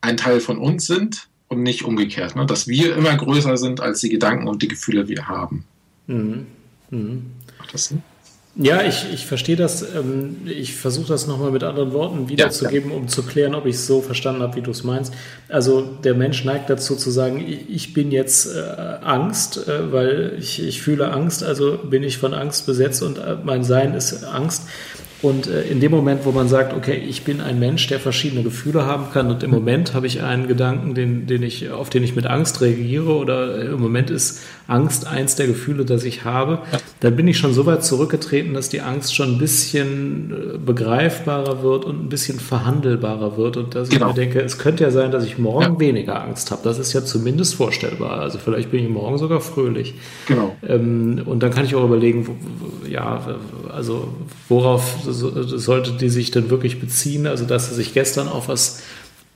[0.00, 2.44] ein Teil von uns sind und nicht umgekehrt, ne?
[2.46, 5.64] dass wir immer größer sind als die Gedanken und die Gefühle, die wir haben.
[6.06, 6.46] Mhm.
[6.90, 7.32] Mhm.
[7.58, 8.02] Macht das Sinn?
[8.56, 9.82] Ja, ich, ich verstehe das.
[9.82, 13.02] Ähm, ich versuche das nochmal mit anderen Worten wiederzugeben, ja, ja.
[13.02, 15.12] um zu klären, ob ich es so verstanden habe, wie du es meinst.
[15.48, 18.60] Also der Mensch neigt dazu zu sagen, ich bin jetzt äh,
[19.02, 23.36] Angst, äh, weil ich, ich fühle Angst, also bin ich von Angst besetzt und äh,
[23.42, 24.68] mein Sein ist Angst.
[25.24, 28.42] Und äh, in dem Moment, wo man sagt, okay, ich bin ein Mensch, der verschiedene
[28.42, 32.04] Gefühle haben kann und im Moment habe ich einen Gedanken, den, den ich, auf den
[32.04, 36.24] ich mit Angst reagiere oder äh, im Moment ist Angst eins der Gefühle, das ich
[36.24, 36.60] habe,
[37.00, 41.62] dann bin ich schon so weit zurückgetreten, dass die Angst schon ein bisschen äh, begreifbarer
[41.62, 44.10] wird und ein bisschen verhandelbarer wird und dass genau.
[44.10, 45.80] ich mir denke, es könnte ja sein, dass ich morgen ja.
[45.80, 46.62] weniger Angst habe.
[46.64, 48.20] Das ist ja zumindest vorstellbar.
[48.20, 49.94] Also vielleicht bin ich morgen sogar fröhlich.
[50.26, 50.56] Genau.
[50.66, 52.26] Ähm, und dann kann ich auch überlegen,
[52.88, 53.20] ja,
[53.70, 54.08] also
[54.48, 57.26] worauf sollte die sich denn wirklich beziehen?
[57.26, 58.82] Also dass er sich gestern auf was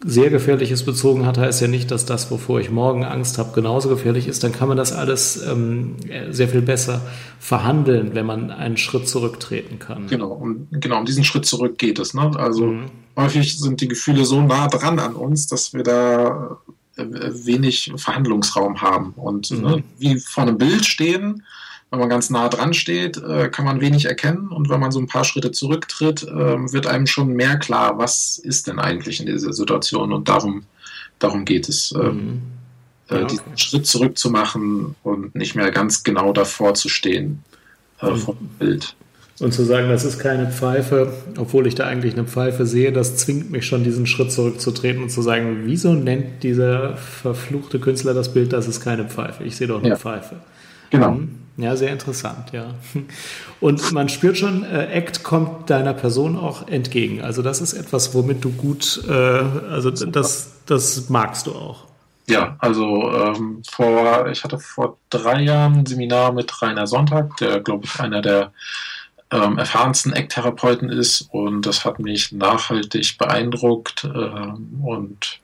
[0.04, 3.88] sehr Gefährliches bezogen hat, heißt ja nicht, dass das, wovor ich morgen Angst habe, genauso
[3.88, 4.44] gefährlich ist.
[4.44, 5.96] Dann kann man das alles ähm,
[6.30, 7.02] sehr viel besser
[7.40, 10.06] verhandeln, wenn man einen Schritt zurücktreten kann.
[10.06, 12.14] Genau, und genau um diesen Schritt zurück geht es.
[12.14, 12.30] Ne?
[12.36, 12.86] Also mhm.
[13.16, 16.58] häufig sind die Gefühle so nah dran an uns, dass wir da
[16.96, 19.14] äh, wenig Verhandlungsraum haben.
[19.16, 19.60] Und mhm.
[19.62, 21.42] ne, wie vor einem Bild stehen,
[21.90, 25.00] wenn man ganz nah dran steht, äh, kann man wenig erkennen und wenn man so
[25.00, 29.26] ein paar Schritte zurücktritt, äh, wird einem schon mehr klar, was ist denn eigentlich in
[29.26, 30.64] dieser Situation und darum,
[31.18, 31.94] darum geht es.
[31.96, 32.42] Ähm, mhm.
[33.08, 33.26] Äh, ja, okay.
[33.30, 37.42] diesen Schritt zurück zu machen und nicht mehr ganz genau davor zu stehen
[38.02, 38.16] äh, mhm.
[38.16, 38.94] vom Bild.
[39.40, 43.16] Und zu sagen, das ist keine Pfeife, obwohl ich da eigentlich eine Pfeife sehe, das
[43.16, 48.34] zwingt mich schon, diesen Schritt zurückzutreten und zu sagen, wieso nennt dieser verfluchte Künstler das
[48.34, 49.44] Bild, das ist keine Pfeife?
[49.44, 49.96] Ich sehe doch eine ja.
[49.96, 50.36] Pfeife.
[50.90, 51.12] Genau.
[51.12, 51.47] Mhm.
[51.58, 52.74] Ja, sehr interessant, ja.
[53.60, 57.20] Und man spürt schon, äh, Act kommt deiner Person auch entgegen.
[57.20, 61.84] Also das ist etwas, womit du gut, äh, also das, das magst du auch.
[62.28, 67.58] Ja, also ähm, vor, ich hatte vor drei Jahren ein Seminar mit Rainer Sonntag, der,
[67.58, 68.52] glaube ich, einer der
[69.32, 75.40] ähm, erfahrensten Act-Therapeuten ist und das hat mich nachhaltig beeindruckt ähm, und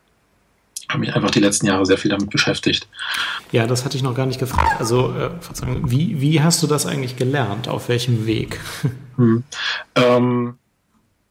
[0.88, 2.88] habe mich einfach die letzten Jahre sehr viel damit beschäftigt.
[3.53, 4.81] Ja, das hatte ich noch gar nicht gefragt.
[4.81, 5.31] Also, äh,
[5.85, 7.68] wie, wie hast du das eigentlich gelernt?
[7.68, 8.61] Auf welchem Weg?
[9.16, 9.44] Hm.
[9.94, 10.59] Ähm,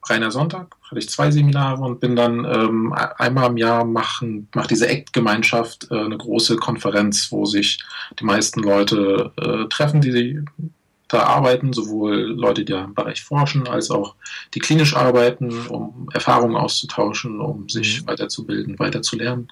[0.10, 4.72] Rainer Sonntag hatte ich zwei Seminare und bin dann ähm, einmal im Jahr machen, macht
[4.72, 7.84] diese ACT-Gemeinschaft äh, eine große Konferenz, wo sich
[8.20, 10.42] die meisten Leute äh, treffen, die da
[11.22, 14.16] arbeiten, sowohl Leute, die im Bereich forschen, als auch
[14.54, 18.08] die klinisch arbeiten, um Erfahrungen auszutauschen, um sich mhm.
[18.08, 19.48] weiterzubilden, weiterzulernen.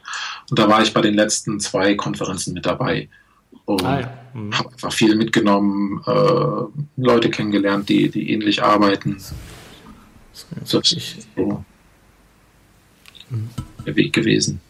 [0.49, 3.09] Und da war ich bei den letzten zwei Konferenzen mit dabei
[3.65, 4.13] und ah, ja.
[4.33, 4.57] mhm.
[4.57, 9.17] habe einfach viel mitgenommen, äh, Leute kennengelernt, die, die ähnlich arbeiten.
[10.59, 11.63] Das ist so
[13.29, 13.49] mhm.
[13.85, 14.61] der Weg gewesen.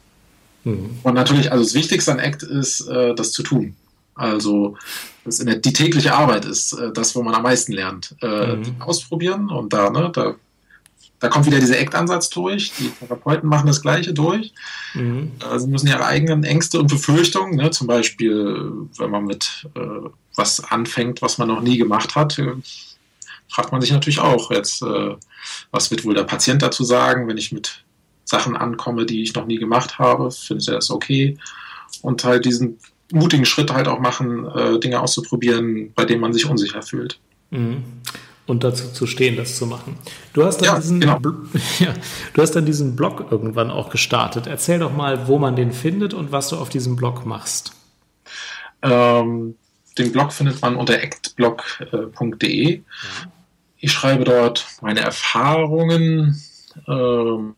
[0.63, 0.99] Mhm.
[1.03, 3.75] Und natürlich, also das Wichtigste an ACT ist, äh, das zu tun.
[4.15, 4.77] Also
[5.23, 8.15] das der, die tägliche Arbeit ist äh, das, wo man am meisten lernt.
[8.21, 8.81] Äh, mhm.
[8.81, 10.35] Ausprobieren und da, ne, da,
[11.19, 12.71] da kommt wieder dieser Act-Ansatz durch.
[12.79, 14.53] Die Therapeuten machen das Gleiche durch.
[14.93, 15.31] Mhm.
[15.39, 20.09] Äh, sie müssen ihre eigenen Ängste und Befürchtungen, ne, zum Beispiel, wenn man mit äh,
[20.35, 22.53] was anfängt, was man noch nie gemacht hat, äh,
[23.47, 25.15] fragt man sich natürlich auch jetzt, äh,
[25.71, 27.83] was wird wohl der Patient dazu sagen, wenn ich mit
[28.23, 31.37] Sachen ankomme, die ich noch nie gemacht habe, findet er das okay?
[32.01, 32.79] Und halt diesen
[33.11, 37.19] mutigen Schritt halt auch machen, äh, Dinge auszuprobieren, bei denen man sich unsicher fühlt.
[37.49, 37.83] Mhm.
[38.47, 39.95] Und dazu zu stehen, das zu machen.
[40.33, 41.19] Du hast, dann ja, diesen, genau.
[41.79, 41.93] ja,
[42.33, 44.47] du hast dann diesen Blog irgendwann auch gestartet.
[44.47, 47.73] Erzähl doch mal, wo man den findet und was du auf diesem Blog machst.
[48.81, 49.55] Ähm,
[49.97, 52.75] den Blog findet man unter actblog.de.
[52.77, 52.83] Ja.
[53.77, 56.41] Ich schreibe dort meine Erfahrungen.
[56.87, 57.55] Ähm,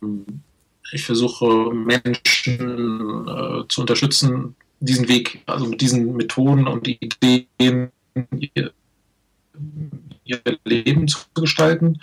[0.92, 7.92] ich versuche Menschen äh, zu unterstützen, diesen Weg, also mit diesen Methoden und Ideen
[8.40, 8.72] ihr,
[10.26, 12.02] ihr Leben zu gestalten.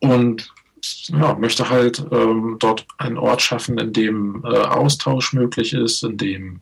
[0.00, 0.52] Und
[1.08, 6.16] ja, möchte halt ähm, dort einen Ort schaffen, in dem äh, Austausch möglich ist, in
[6.16, 6.60] dem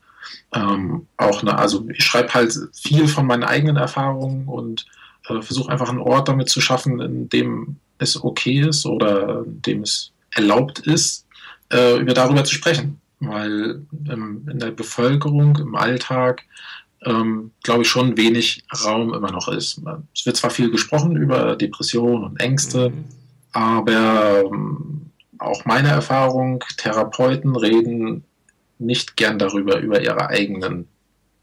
[0.54, 4.86] ähm, auch eine, also ich schreibe halt viel von meinen eigenen Erfahrungen und
[5.28, 9.62] äh, versuche einfach einen Ort damit zu schaffen, in dem es okay ist oder in
[9.62, 11.26] dem es erlaubt ist,
[11.72, 16.44] äh, über darüber zu sprechen weil ähm, in der Bevölkerung, im Alltag
[17.04, 19.80] ähm, glaube ich, schon wenig Raum immer noch ist.
[20.14, 23.04] Es wird zwar viel gesprochen über Depressionen und Ängste, mhm.
[23.52, 28.24] aber ähm, auch meine Erfahrung, Therapeuten reden
[28.78, 30.88] nicht gern darüber, über ihre eigenen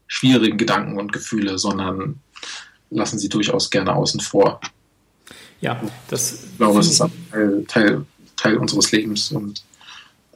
[0.06, 2.20] schwierigen Gedanken und Gefühle, sondern
[2.90, 4.60] lassen sie durchaus gerne außen vor.
[5.60, 6.44] Ja, das.
[6.44, 9.62] Ich glaube, es ist ein Teil, Teil, Teil, unseres Lebens und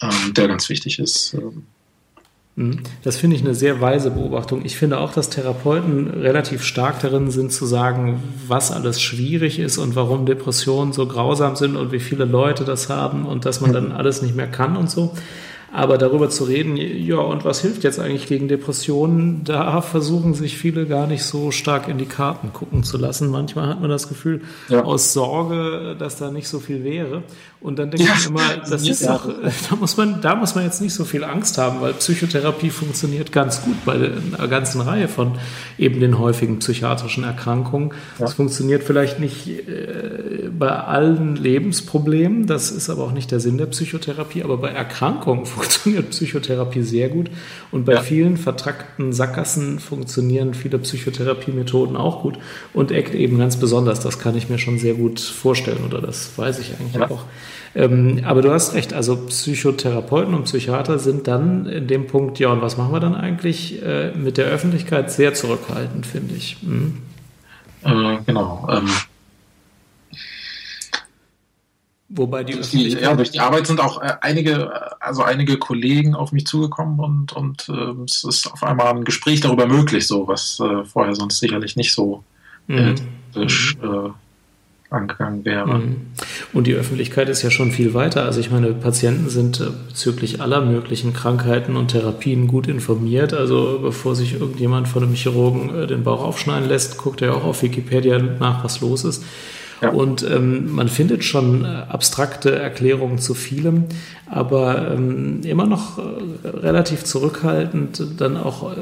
[0.01, 1.35] ähm, der ganz wichtig ist.
[1.35, 1.65] Ähm,
[2.57, 2.81] Mhm.
[3.05, 4.65] Das finde ich eine sehr weise Beobachtung.
[4.65, 9.77] Ich finde auch, dass Therapeuten relativ stark darin sind zu sagen, was alles schwierig ist
[9.77, 13.73] und warum Depressionen so grausam sind und wie viele Leute das haben und dass man
[13.75, 15.13] dann alles nicht mehr kann und so.
[15.73, 20.57] Aber darüber zu reden, ja, und was hilft jetzt eigentlich gegen Depressionen, da versuchen sich
[20.57, 23.29] viele gar nicht so stark in die Karten gucken zu lassen.
[23.29, 24.85] Manchmal hat man das Gefühl, ja.
[24.85, 27.25] aus Sorge, dass da nicht so viel wäre.
[27.67, 28.15] Und dann denke ja.
[28.17, 29.29] ich immer, das ist doch,
[29.69, 33.33] da muss man, da muss man jetzt nicht so viel Angst haben, weil Psychotherapie funktioniert
[33.33, 35.33] ganz gut bei einer ganzen Reihe von
[35.77, 37.91] eben den häufigen psychiatrischen Erkrankungen.
[38.21, 43.59] Es funktioniert vielleicht nicht äh, bei allen Lebensproblemen, das ist aber auch nicht der Sinn
[43.59, 47.31] der Psychotherapie, aber bei Erkrankungen funktioniert Psychotherapie sehr gut.
[47.73, 48.01] Und bei ja.
[48.01, 52.39] vielen vertrackten Sackgassen funktionieren viele Psychotherapiemethoden auch gut.
[52.73, 53.99] Und ACT eben ganz besonders.
[53.99, 57.11] Das kann ich mir schon sehr gut vorstellen oder das weiß ich eigentlich ja.
[57.11, 57.25] auch.
[57.75, 62.49] Ähm, aber du hast recht, also Psychotherapeuten und Psychiater sind dann in dem Punkt, ja,
[62.49, 66.57] und was machen wir dann eigentlich äh, mit der Öffentlichkeit sehr zurückhaltend, finde ich.
[66.63, 67.03] Mhm.
[67.83, 68.69] Äh, genau.
[68.71, 68.89] Ähm
[72.09, 76.31] Wobei die, die ja, durch die Arbeit sind auch äh, einige, also einige Kollegen auf
[76.31, 80.61] mich zugekommen und, und äh, es ist auf einmal ein Gespräch darüber möglich, so was
[80.61, 82.23] äh, vorher sonst sicherlich nicht so
[82.69, 82.95] mhm.
[84.91, 85.79] Angegangen wäre.
[85.79, 85.97] Mhm.
[86.53, 88.25] Und die Öffentlichkeit ist ja schon viel weiter.
[88.25, 93.35] Also ich meine, Patienten sind äh, bezüglich aller möglichen Krankheiten und Therapien gut informiert.
[93.35, 97.45] Also bevor sich irgendjemand von einem Chirurgen äh, den Bauch aufschneiden lässt, guckt er auch
[97.45, 99.25] auf Wikipedia nach, was los ist.
[99.83, 99.91] Ja.
[99.91, 103.85] Und ähm, man findet schon äh, abstrakte Erklärungen zu vielem,
[104.31, 105.99] aber ähm, immer noch
[106.45, 108.77] relativ zurückhaltend dann auch äh,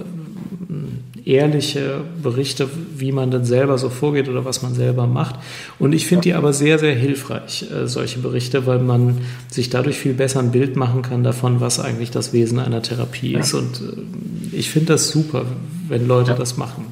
[1.25, 5.37] ehrliche Berichte, wie man denn selber so vorgeht oder was man selber macht.
[5.79, 9.97] Und ich finde die aber sehr, sehr hilfreich, äh, solche Berichte, weil man sich dadurch
[9.97, 13.41] viel besser ein Bild machen kann davon, was eigentlich das Wesen einer Therapie ja.
[13.41, 13.55] ist.
[13.55, 15.47] Und äh, ich finde das super,
[15.89, 16.37] wenn Leute ja.
[16.37, 16.87] das machen.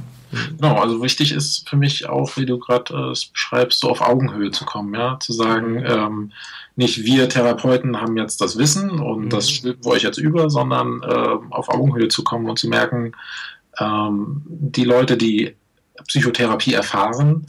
[0.59, 4.51] Genau, also wichtig ist für mich auch, wie du gerade äh, beschreibst, so auf Augenhöhe
[4.51, 6.33] zu kommen, ja, zu sagen, ähm,
[6.75, 9.29] nicht wir Therapeuten haben jetzt das Wissen und mhm.
[9.29, 13.13] das stülpen wir euch jetzt über, sondern äh, auf Augenhöhe zu kommen und zu merken,
[13.79, 15.55] ähm, die Leute, die
[16.07, 17.47] Psychotherapie erfahren,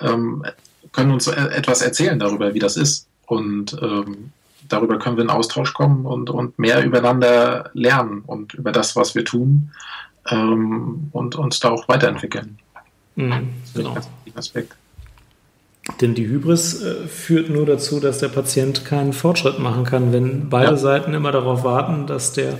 [0.00, 0.44] ähm,
[0.92, 4.32] können uns etwas erzählen darüber, wie das ist und ähm,
[4.68, 9.14] darüber können wir in Austausch kommen und, und mehr übereinander lernen und über das, was
[9.14, 9.70] wir tun
[10.30, 12.58] ähm, und uns da auch weiterentwickeln.
[13.16, 13.96] Mhm, genau.
[14.34, 14.74] Aspekt.
[16.00, 20.48] Denn die Hybris äh, führt nur dazu, dass der Patient keinen Fortschritt machen kann, wenn
[20.48, 20.76] beide ja.
[20.76, 22.58] Seiten immer darauf warten, dass der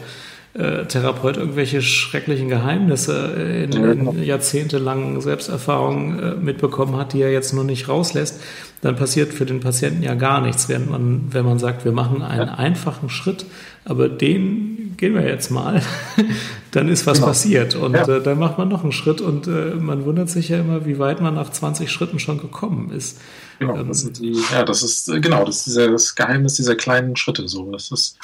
[0.55, 7.31] äh, Therapeut irgendwelche schrecklichen Geheimnisse äh, in, in jahrzehntelangen Selbsterfahrungen äh, mitbekommen hat, die er
[7.31, 8.41] jetzt nur nicht rauslässt,
[8.81, 12.23] dann passiert für den Patienten ja gar nichts, während man, wenn man sagt, wir machen
[12.23, 13.45] einen einfachen Schritt,
[13.85, 15.83] aber den gehen wir jetzt mal,
[16.73, 17.29] dann ist was genau.
[17.29, 18.09] passiert und ja.
[18.09, 20.99] äh, dann macht man noch einen Schritt und äh, man wundert sich ja immer, wie
[20.99, 23.21] weit man nach 20 Schritten schon gekommen ist.
[23.59, 27.17] Genau, ähm, das die, ja, das ist genau das, ist dieser, das Geheimnis dieser kleinen
[27.17, 27.71] Schritte so.
[27.73, 28.17] Das ist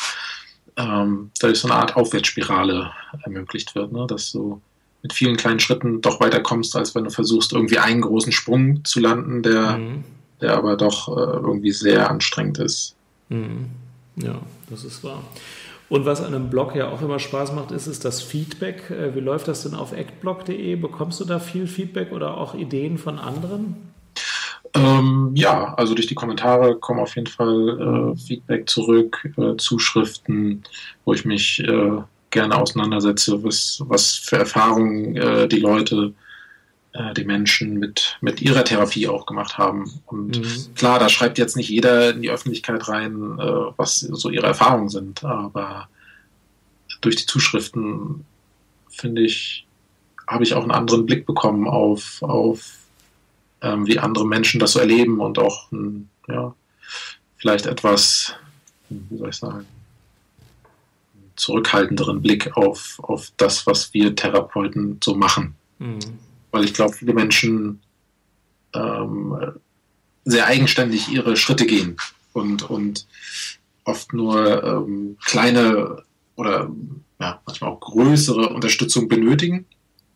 [0.77, 2.91] ähm, dadurch so eine Art Aufwärtsspirale
[3.23, 4.07] ermöglicht wird, ne?
[4.07, 4.61] dass du
[5.03, 8.85] mit vielen kleinen Schritten doch weiter kommst, als wenn du versuchst, irgendwie einen großen Sprung
[8.85, 10.05] zu landen, der, mhm.
[10.41, 12.97] der aber doch äh, irgendwie sehr anstrengend ist.
[13.29, 13.67] Mhm.
[14.17, 15.23] Ja, das ist wahr.
[15.91, 18.91] Und was einem Blog ja auch immer Spaß macht, ist, ist das Feedback.
[18.91, 20.77] Äh, wie läuft das denn auf actblog.de?
[20.77, 23.77] Bekommst du da viel Feedback oder auch Ideen von anderen?
[24.75, 30.65] Ähm, ja, also durch die Kommentare kommen auf jeden Fall äh, Feedback zurück, äh, Zuschriften,
[31.05, 36.13] wo ich mich äh, gerne auseinandersetze, was, was für Erfahrungen äh, die Leute,
[36.93, 40.01] äh, die Menschen mit, mit ihrer Therapie auch gemacht haben.
[40.07, 40.75] Und mhm.
[40.75, 44.89] klar, da schreibt jetzt nicht jeder in die Öffentlichkeit rein, äh, was so ihre Erfahrungen
[44.89, 45.89] sind, aber
[47.01, 48.25] durch die Zuschriften,
[48.89, 49.67] finde ich,
[50.27, 52.84] habe ich auch einen anderen Blick bekommen auf, auf
[53.65, 56.55] ähm, wie andere Menschen das so erleben und auch ein, ja,
[57.37, 58.35] vielleicht etwas,
[58.91, 59.67] wie soll ich sagen,
[61.37, 65.55] zurückhaltenderen Blick auf, auf das, was wir Therapeuten so machen.
[65.79, 65.99] Mhm.
[66.51, 67.81] Weil ich glaube, viele Menschen
[68.75, 69.37] ähm,
[70.25, 71.97] sehr eigenständig ihre Schritte gehen
[72.33, 73.07] und, und
[73.85, 76.03] oft nur ähm, kleine
[76.37, 76.71] oder
[77.21, 79.67] ja, manchmal auch größere Unterstützung benötigen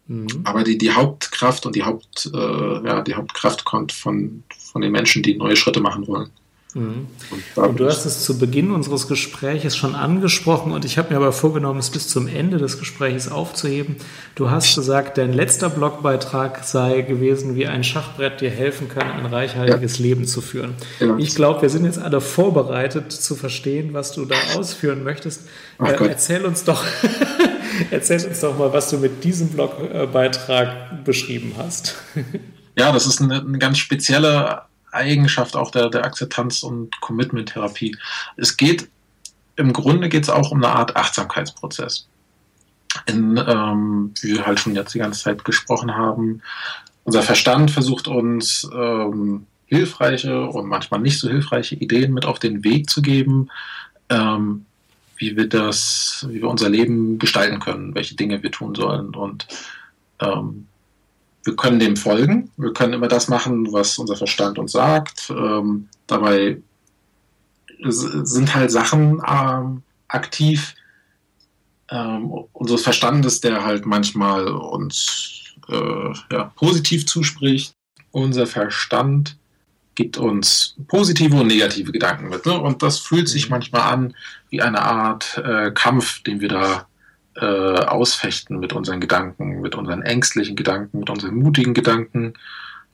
[0.09, 0.27] Mhm.
[0.45, 4.43] Aber die, die Hauptkraft und die Haupt, äh, ja, die Hauptkraft kommt von,
[4.73, 6.31] von den Menschen, die neue Schritte machen wollen.
[6.75, 7.07] Mhm.
[7.31, 11.17] Und, und, du hast es zu Beginn unseres Gespräches schon angesprochen und ich habe mir
[11.17, 13.97] aber vorgenommen, es bis zum Ende des Gespräches aufzuheben.
[14.35, 19.27] Du hast gesagt, dein letzter Blogbeitrag sei gewesen, wie ein Schachbrett dir helfen kann, ein
[19.27, 20.05] reichhaltiges ja.
[20.05, 20.75] Leben zu führen.
[21.01, 21.17] Ja.
[21.17, 25.49] Ich glaube, wir sind jetzt alle vorbereitet zu verstehen, was du da ausführen möchtest.
[25.83, 26.85] Äh, erzähl uns doch,
[27.91, 31.97] erzähl uns doch mal, was du mit diesem Blogbeitrag beschrieben hast.
[32.77, 34.63] Ja, das ist eine, eine ganz spezielle
[34.93, 37.97] Eigenschaft auch der, der Akzeptanz- und Commitment-Therapie.
[38.37, 38.89] Es geht,
[39.57, 42.09] im Grunde geht es auch um eine Art Achtsamkeitsprozess.
[43.07, 46.43] In, ähm, wie wir halt schon jetzt die ganze Zeit gesprochen haben,
[47.05, 52.65] unser Verstand versucht uns ähm, hilfreiche und manchmal nicht so hilfreiche Ideen mit auf den
[52.65, 53.51] Weg zu geben,
[54.09, 54.67] ähm,
[55.19, 59.15] wie wir das, wie wir unser Leben gestalten können, welche Dinge wir tun sollen.
[59.15, 59.47] Und
[60.21, 60.67] ähm,
[61.45, 65.31] wir können dem folgen, wir können immer das machen, was unser Verstand uns sagt.
[65.31, 66.61] Ähm, dabei
[67.81, 70.75] sind halt Sachen ähm, aktiv
[71.91, 77.73] ähm, unseres Verstandes, der halt manchmal uns äh, ja, positiv zuspricht.
[78.11, 79.37] Unser Verstand
[79.99, 82.47] gibt uns positive und negative Gedanken mit.
[82.47, 82.57] Ne?
[82.57, 83.51] Und das fühlt sich mhm.
[83.51, 84.15] manchmal an
[84.49, 86.87] wie eine Art äh, Kampf, den wir da
[87.35, 92.35] äh, ausfechten mit unseren Gedanken, mit unseren ängstlichen Gedanken, mit unseren mutigen Gedanken.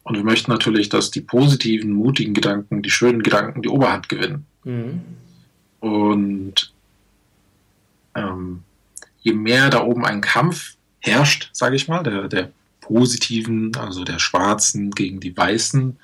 [0.02, 4.46] Und wir möchten natürlich, dass die positiven, mutigen Gedanken, die schönen Gedanken die Oberhand gewinnen.
[4.64, 5.02] Mhm.
[5.80, 6.72] Und
[8.14, 8.62] ähm,
[9.20, 12.50] je mehr da oben ein Kampf herrscht, sage ich mal, der, der
[12.80, 15.98] positiven, also der schwarzen gegen die weißen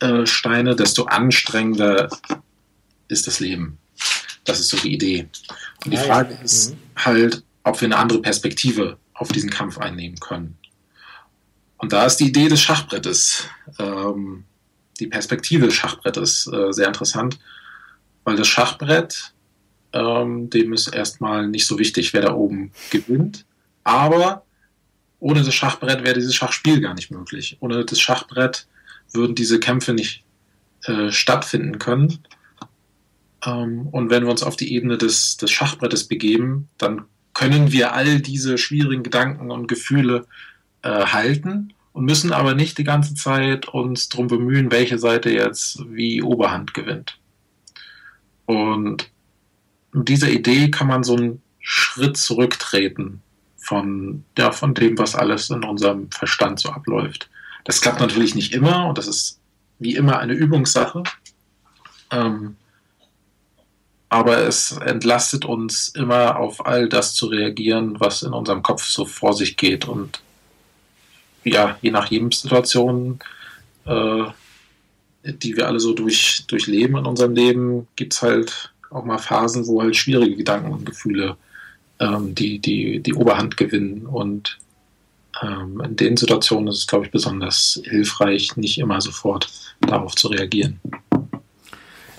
[0.00, 2.08] äh, Steine, desto anstrengender
[3.08, 3.78] ist das Leben.
[4.44, 5.28] Das ist so die Idee.
[5.84, 6.76] Und die Frage ist mhm.
[6.96, 10.58] halt, ob wir eine andere Perspektive auf diesen Kampf einnehmen können.
[11.78, 13.44] Und da ist die Idee des Schachbrettes,
[13.78, 14.44] ähm,
[15.00, 17.38] die Perspektive des Schachbrettes äh, sehr interessant,
[18.24, 19.34] weil das Schachbrett,
[19.92, 23.44] ähm, dem ist erstmal nicht so wichtig, wer da oben gewinnt,
[23.82, 24.44] aber
[25.20, 27.56] ohne das Schachbrett wäre dieses Schachspiel gar nicht möglich.
[27.60, 28.66] Ohne das Schachbrett
[29.12, 30.24] würden diese Kämpfe nicht
[30.84, 32.18] äh, stattfinden können.
[33.44, 37.92] Ähm, und wenn wir uns auf die Ebene des, des Schachbrettes begeben, dann können wir
[37.92, 40.26] all diese schwierigen Gedanken und Gefühle
[40.82, 45.84] äh, halten und müssen aber nicht die ganze Zeit uns darum bemühen, welche Seite jetzt
[45.88, 47.18] wie Oberhand gewinnt.
[48.46, 49.10] Und
[49.92, 53.22] mit dieser Idee kann man so einen Schritt zurücktreten
[53.56, 57.30] von, ja, von dem, was alles in unserem Verstand so abläuft.
[57.64, 59.40] Das klappt natürlich nicht immer und das ist
[59.78, 61.02] wie immer eine Übungssache.
[62.10, 62.56] Ähm,
[64.08, 69.04] aber es entlastet uns immer auf all das zu reagieren, was in unserem Kopf so
[69.06, 70.20] vor sich geht und
[71.42, 73.18] ja, je nach Lebenssituation,
[73.86, 74.24] äh,
[75.24, 79.66] die wir alle so durch, durchleben in unserem Leben, gibt es halt auch mal Phasen,
[79.66, 81.36] wo halt schwierige Gedanken und Gefühle
[81.98, 84.06] ähm, die, die, die Oberhand gewinnen.
[84.06, 84.58] Und
[85.42, 89.48] in den Situationen ist es, glaube ich, besonders hilfreich, nicht immer sofort
[89.80, 90.80] darauf zu reagieren.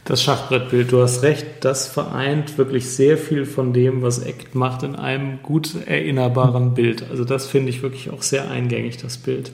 [0.05, 4.83] Das Schachbrettbild, du hast recht, das vereint wirklich sehr viel von dem, was ACT macht,
[4.83, 7.09] in einem gut erinnerbaren Bild.
[7.09, 9.51] Also das finde ich wirklich auch sehr eingängig, das Bild.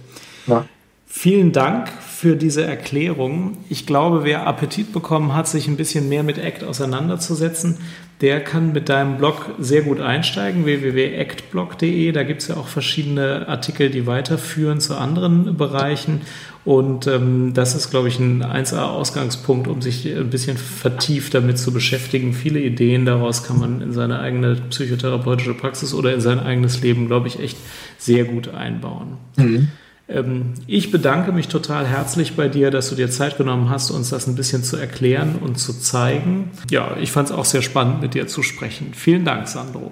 [0.48, 0.66] Ja.
[1.14, 3.58] Vielen Dank für diese Erklärung.
[3.68, 7.80] Ich glaube, wer Appetit bekommen hat, sich ein bisschen mehr mit ACT auseinanderzusetzen,
[8.22, 12.14] der kann mit deinem Blog sehr gut einsteigen, www.actblog.de.
[12.14, 16.22] Da gibt es ja auch verschiedene Artikel, die weiterführen zu anderen Bereichen.
[16.64, 21.74] Und ähm, das ist, glaube ich, ein 1A-Ausgangspunkt, um sich ein bisschen vertieft damit zu
[21.74, 22.34] beschäftigen.
[22.34, 27.08] Viele Ideen daraus kann man in seine eigene psychotherapeutische Praxis oder in sein eigenes Leben,
[27.08, 27.58] glaube ich, echt
[27.98, 29.18] sehr gut einbauen.
[29.36, 29.68] Mhm.
[30.12, 34.10] Ähm, ich bedanke mich total herzlich bei dir, dass du dir Zeit genommen hast, uns
[34.10, 36.52] das ein bisschen zu erklären und zu zeigen.
[36.70, 38.94] Ja, ich fand es auch sehr spannend, mit dir zu sprechen.
[38.94, 39.92] Vielen Dank, Sandro.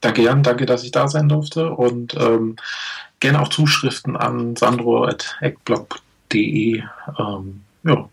[0.00, 0.42] Danke, Jan.
[0.42, 1.70] Danke, dass ich da sein durfte.
[1.70, 2.56] Und ähm,
[3.20, 6.82] gerne auch Zuschriften an sandro.eckblog.de.
[7.18, 8.08] Ähm, ja,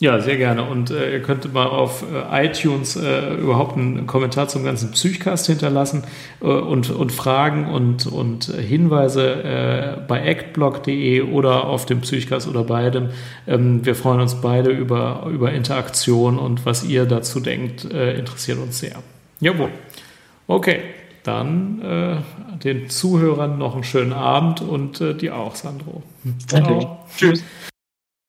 [0.00, 0.64] ja, sehr gerne.
[0.64, 5.46] Und äh, ihr könnt mal auf äh, iTunes äh, überhaupt einen Kommentar zum ganzen Psychcast
[5.46, 6.02] hinterlassen
[6.40, 12.64] äh, und, und Fragen und, und Hinweise äh, bei actblog.de oder auf dem Psychcast oder
[12.64, 13.10] beidem.
[13.46, 18.58] Ähm, wir freuen uns beide über, über Interaktion und was ihr dazu denkt, äh, interessiert
[18.58, 18.96] uns sehr.
[19.40, 19.70] Jawohl.
[20.46, 20.80] Okay,
[21.22, 22.22] dann
[22.62, 26.02] den Zuhörern noch einen schönen Abend und dir auch, Sandro.
[26.50, 26.86] Danke.
[27.16, 27.42] Tschüss.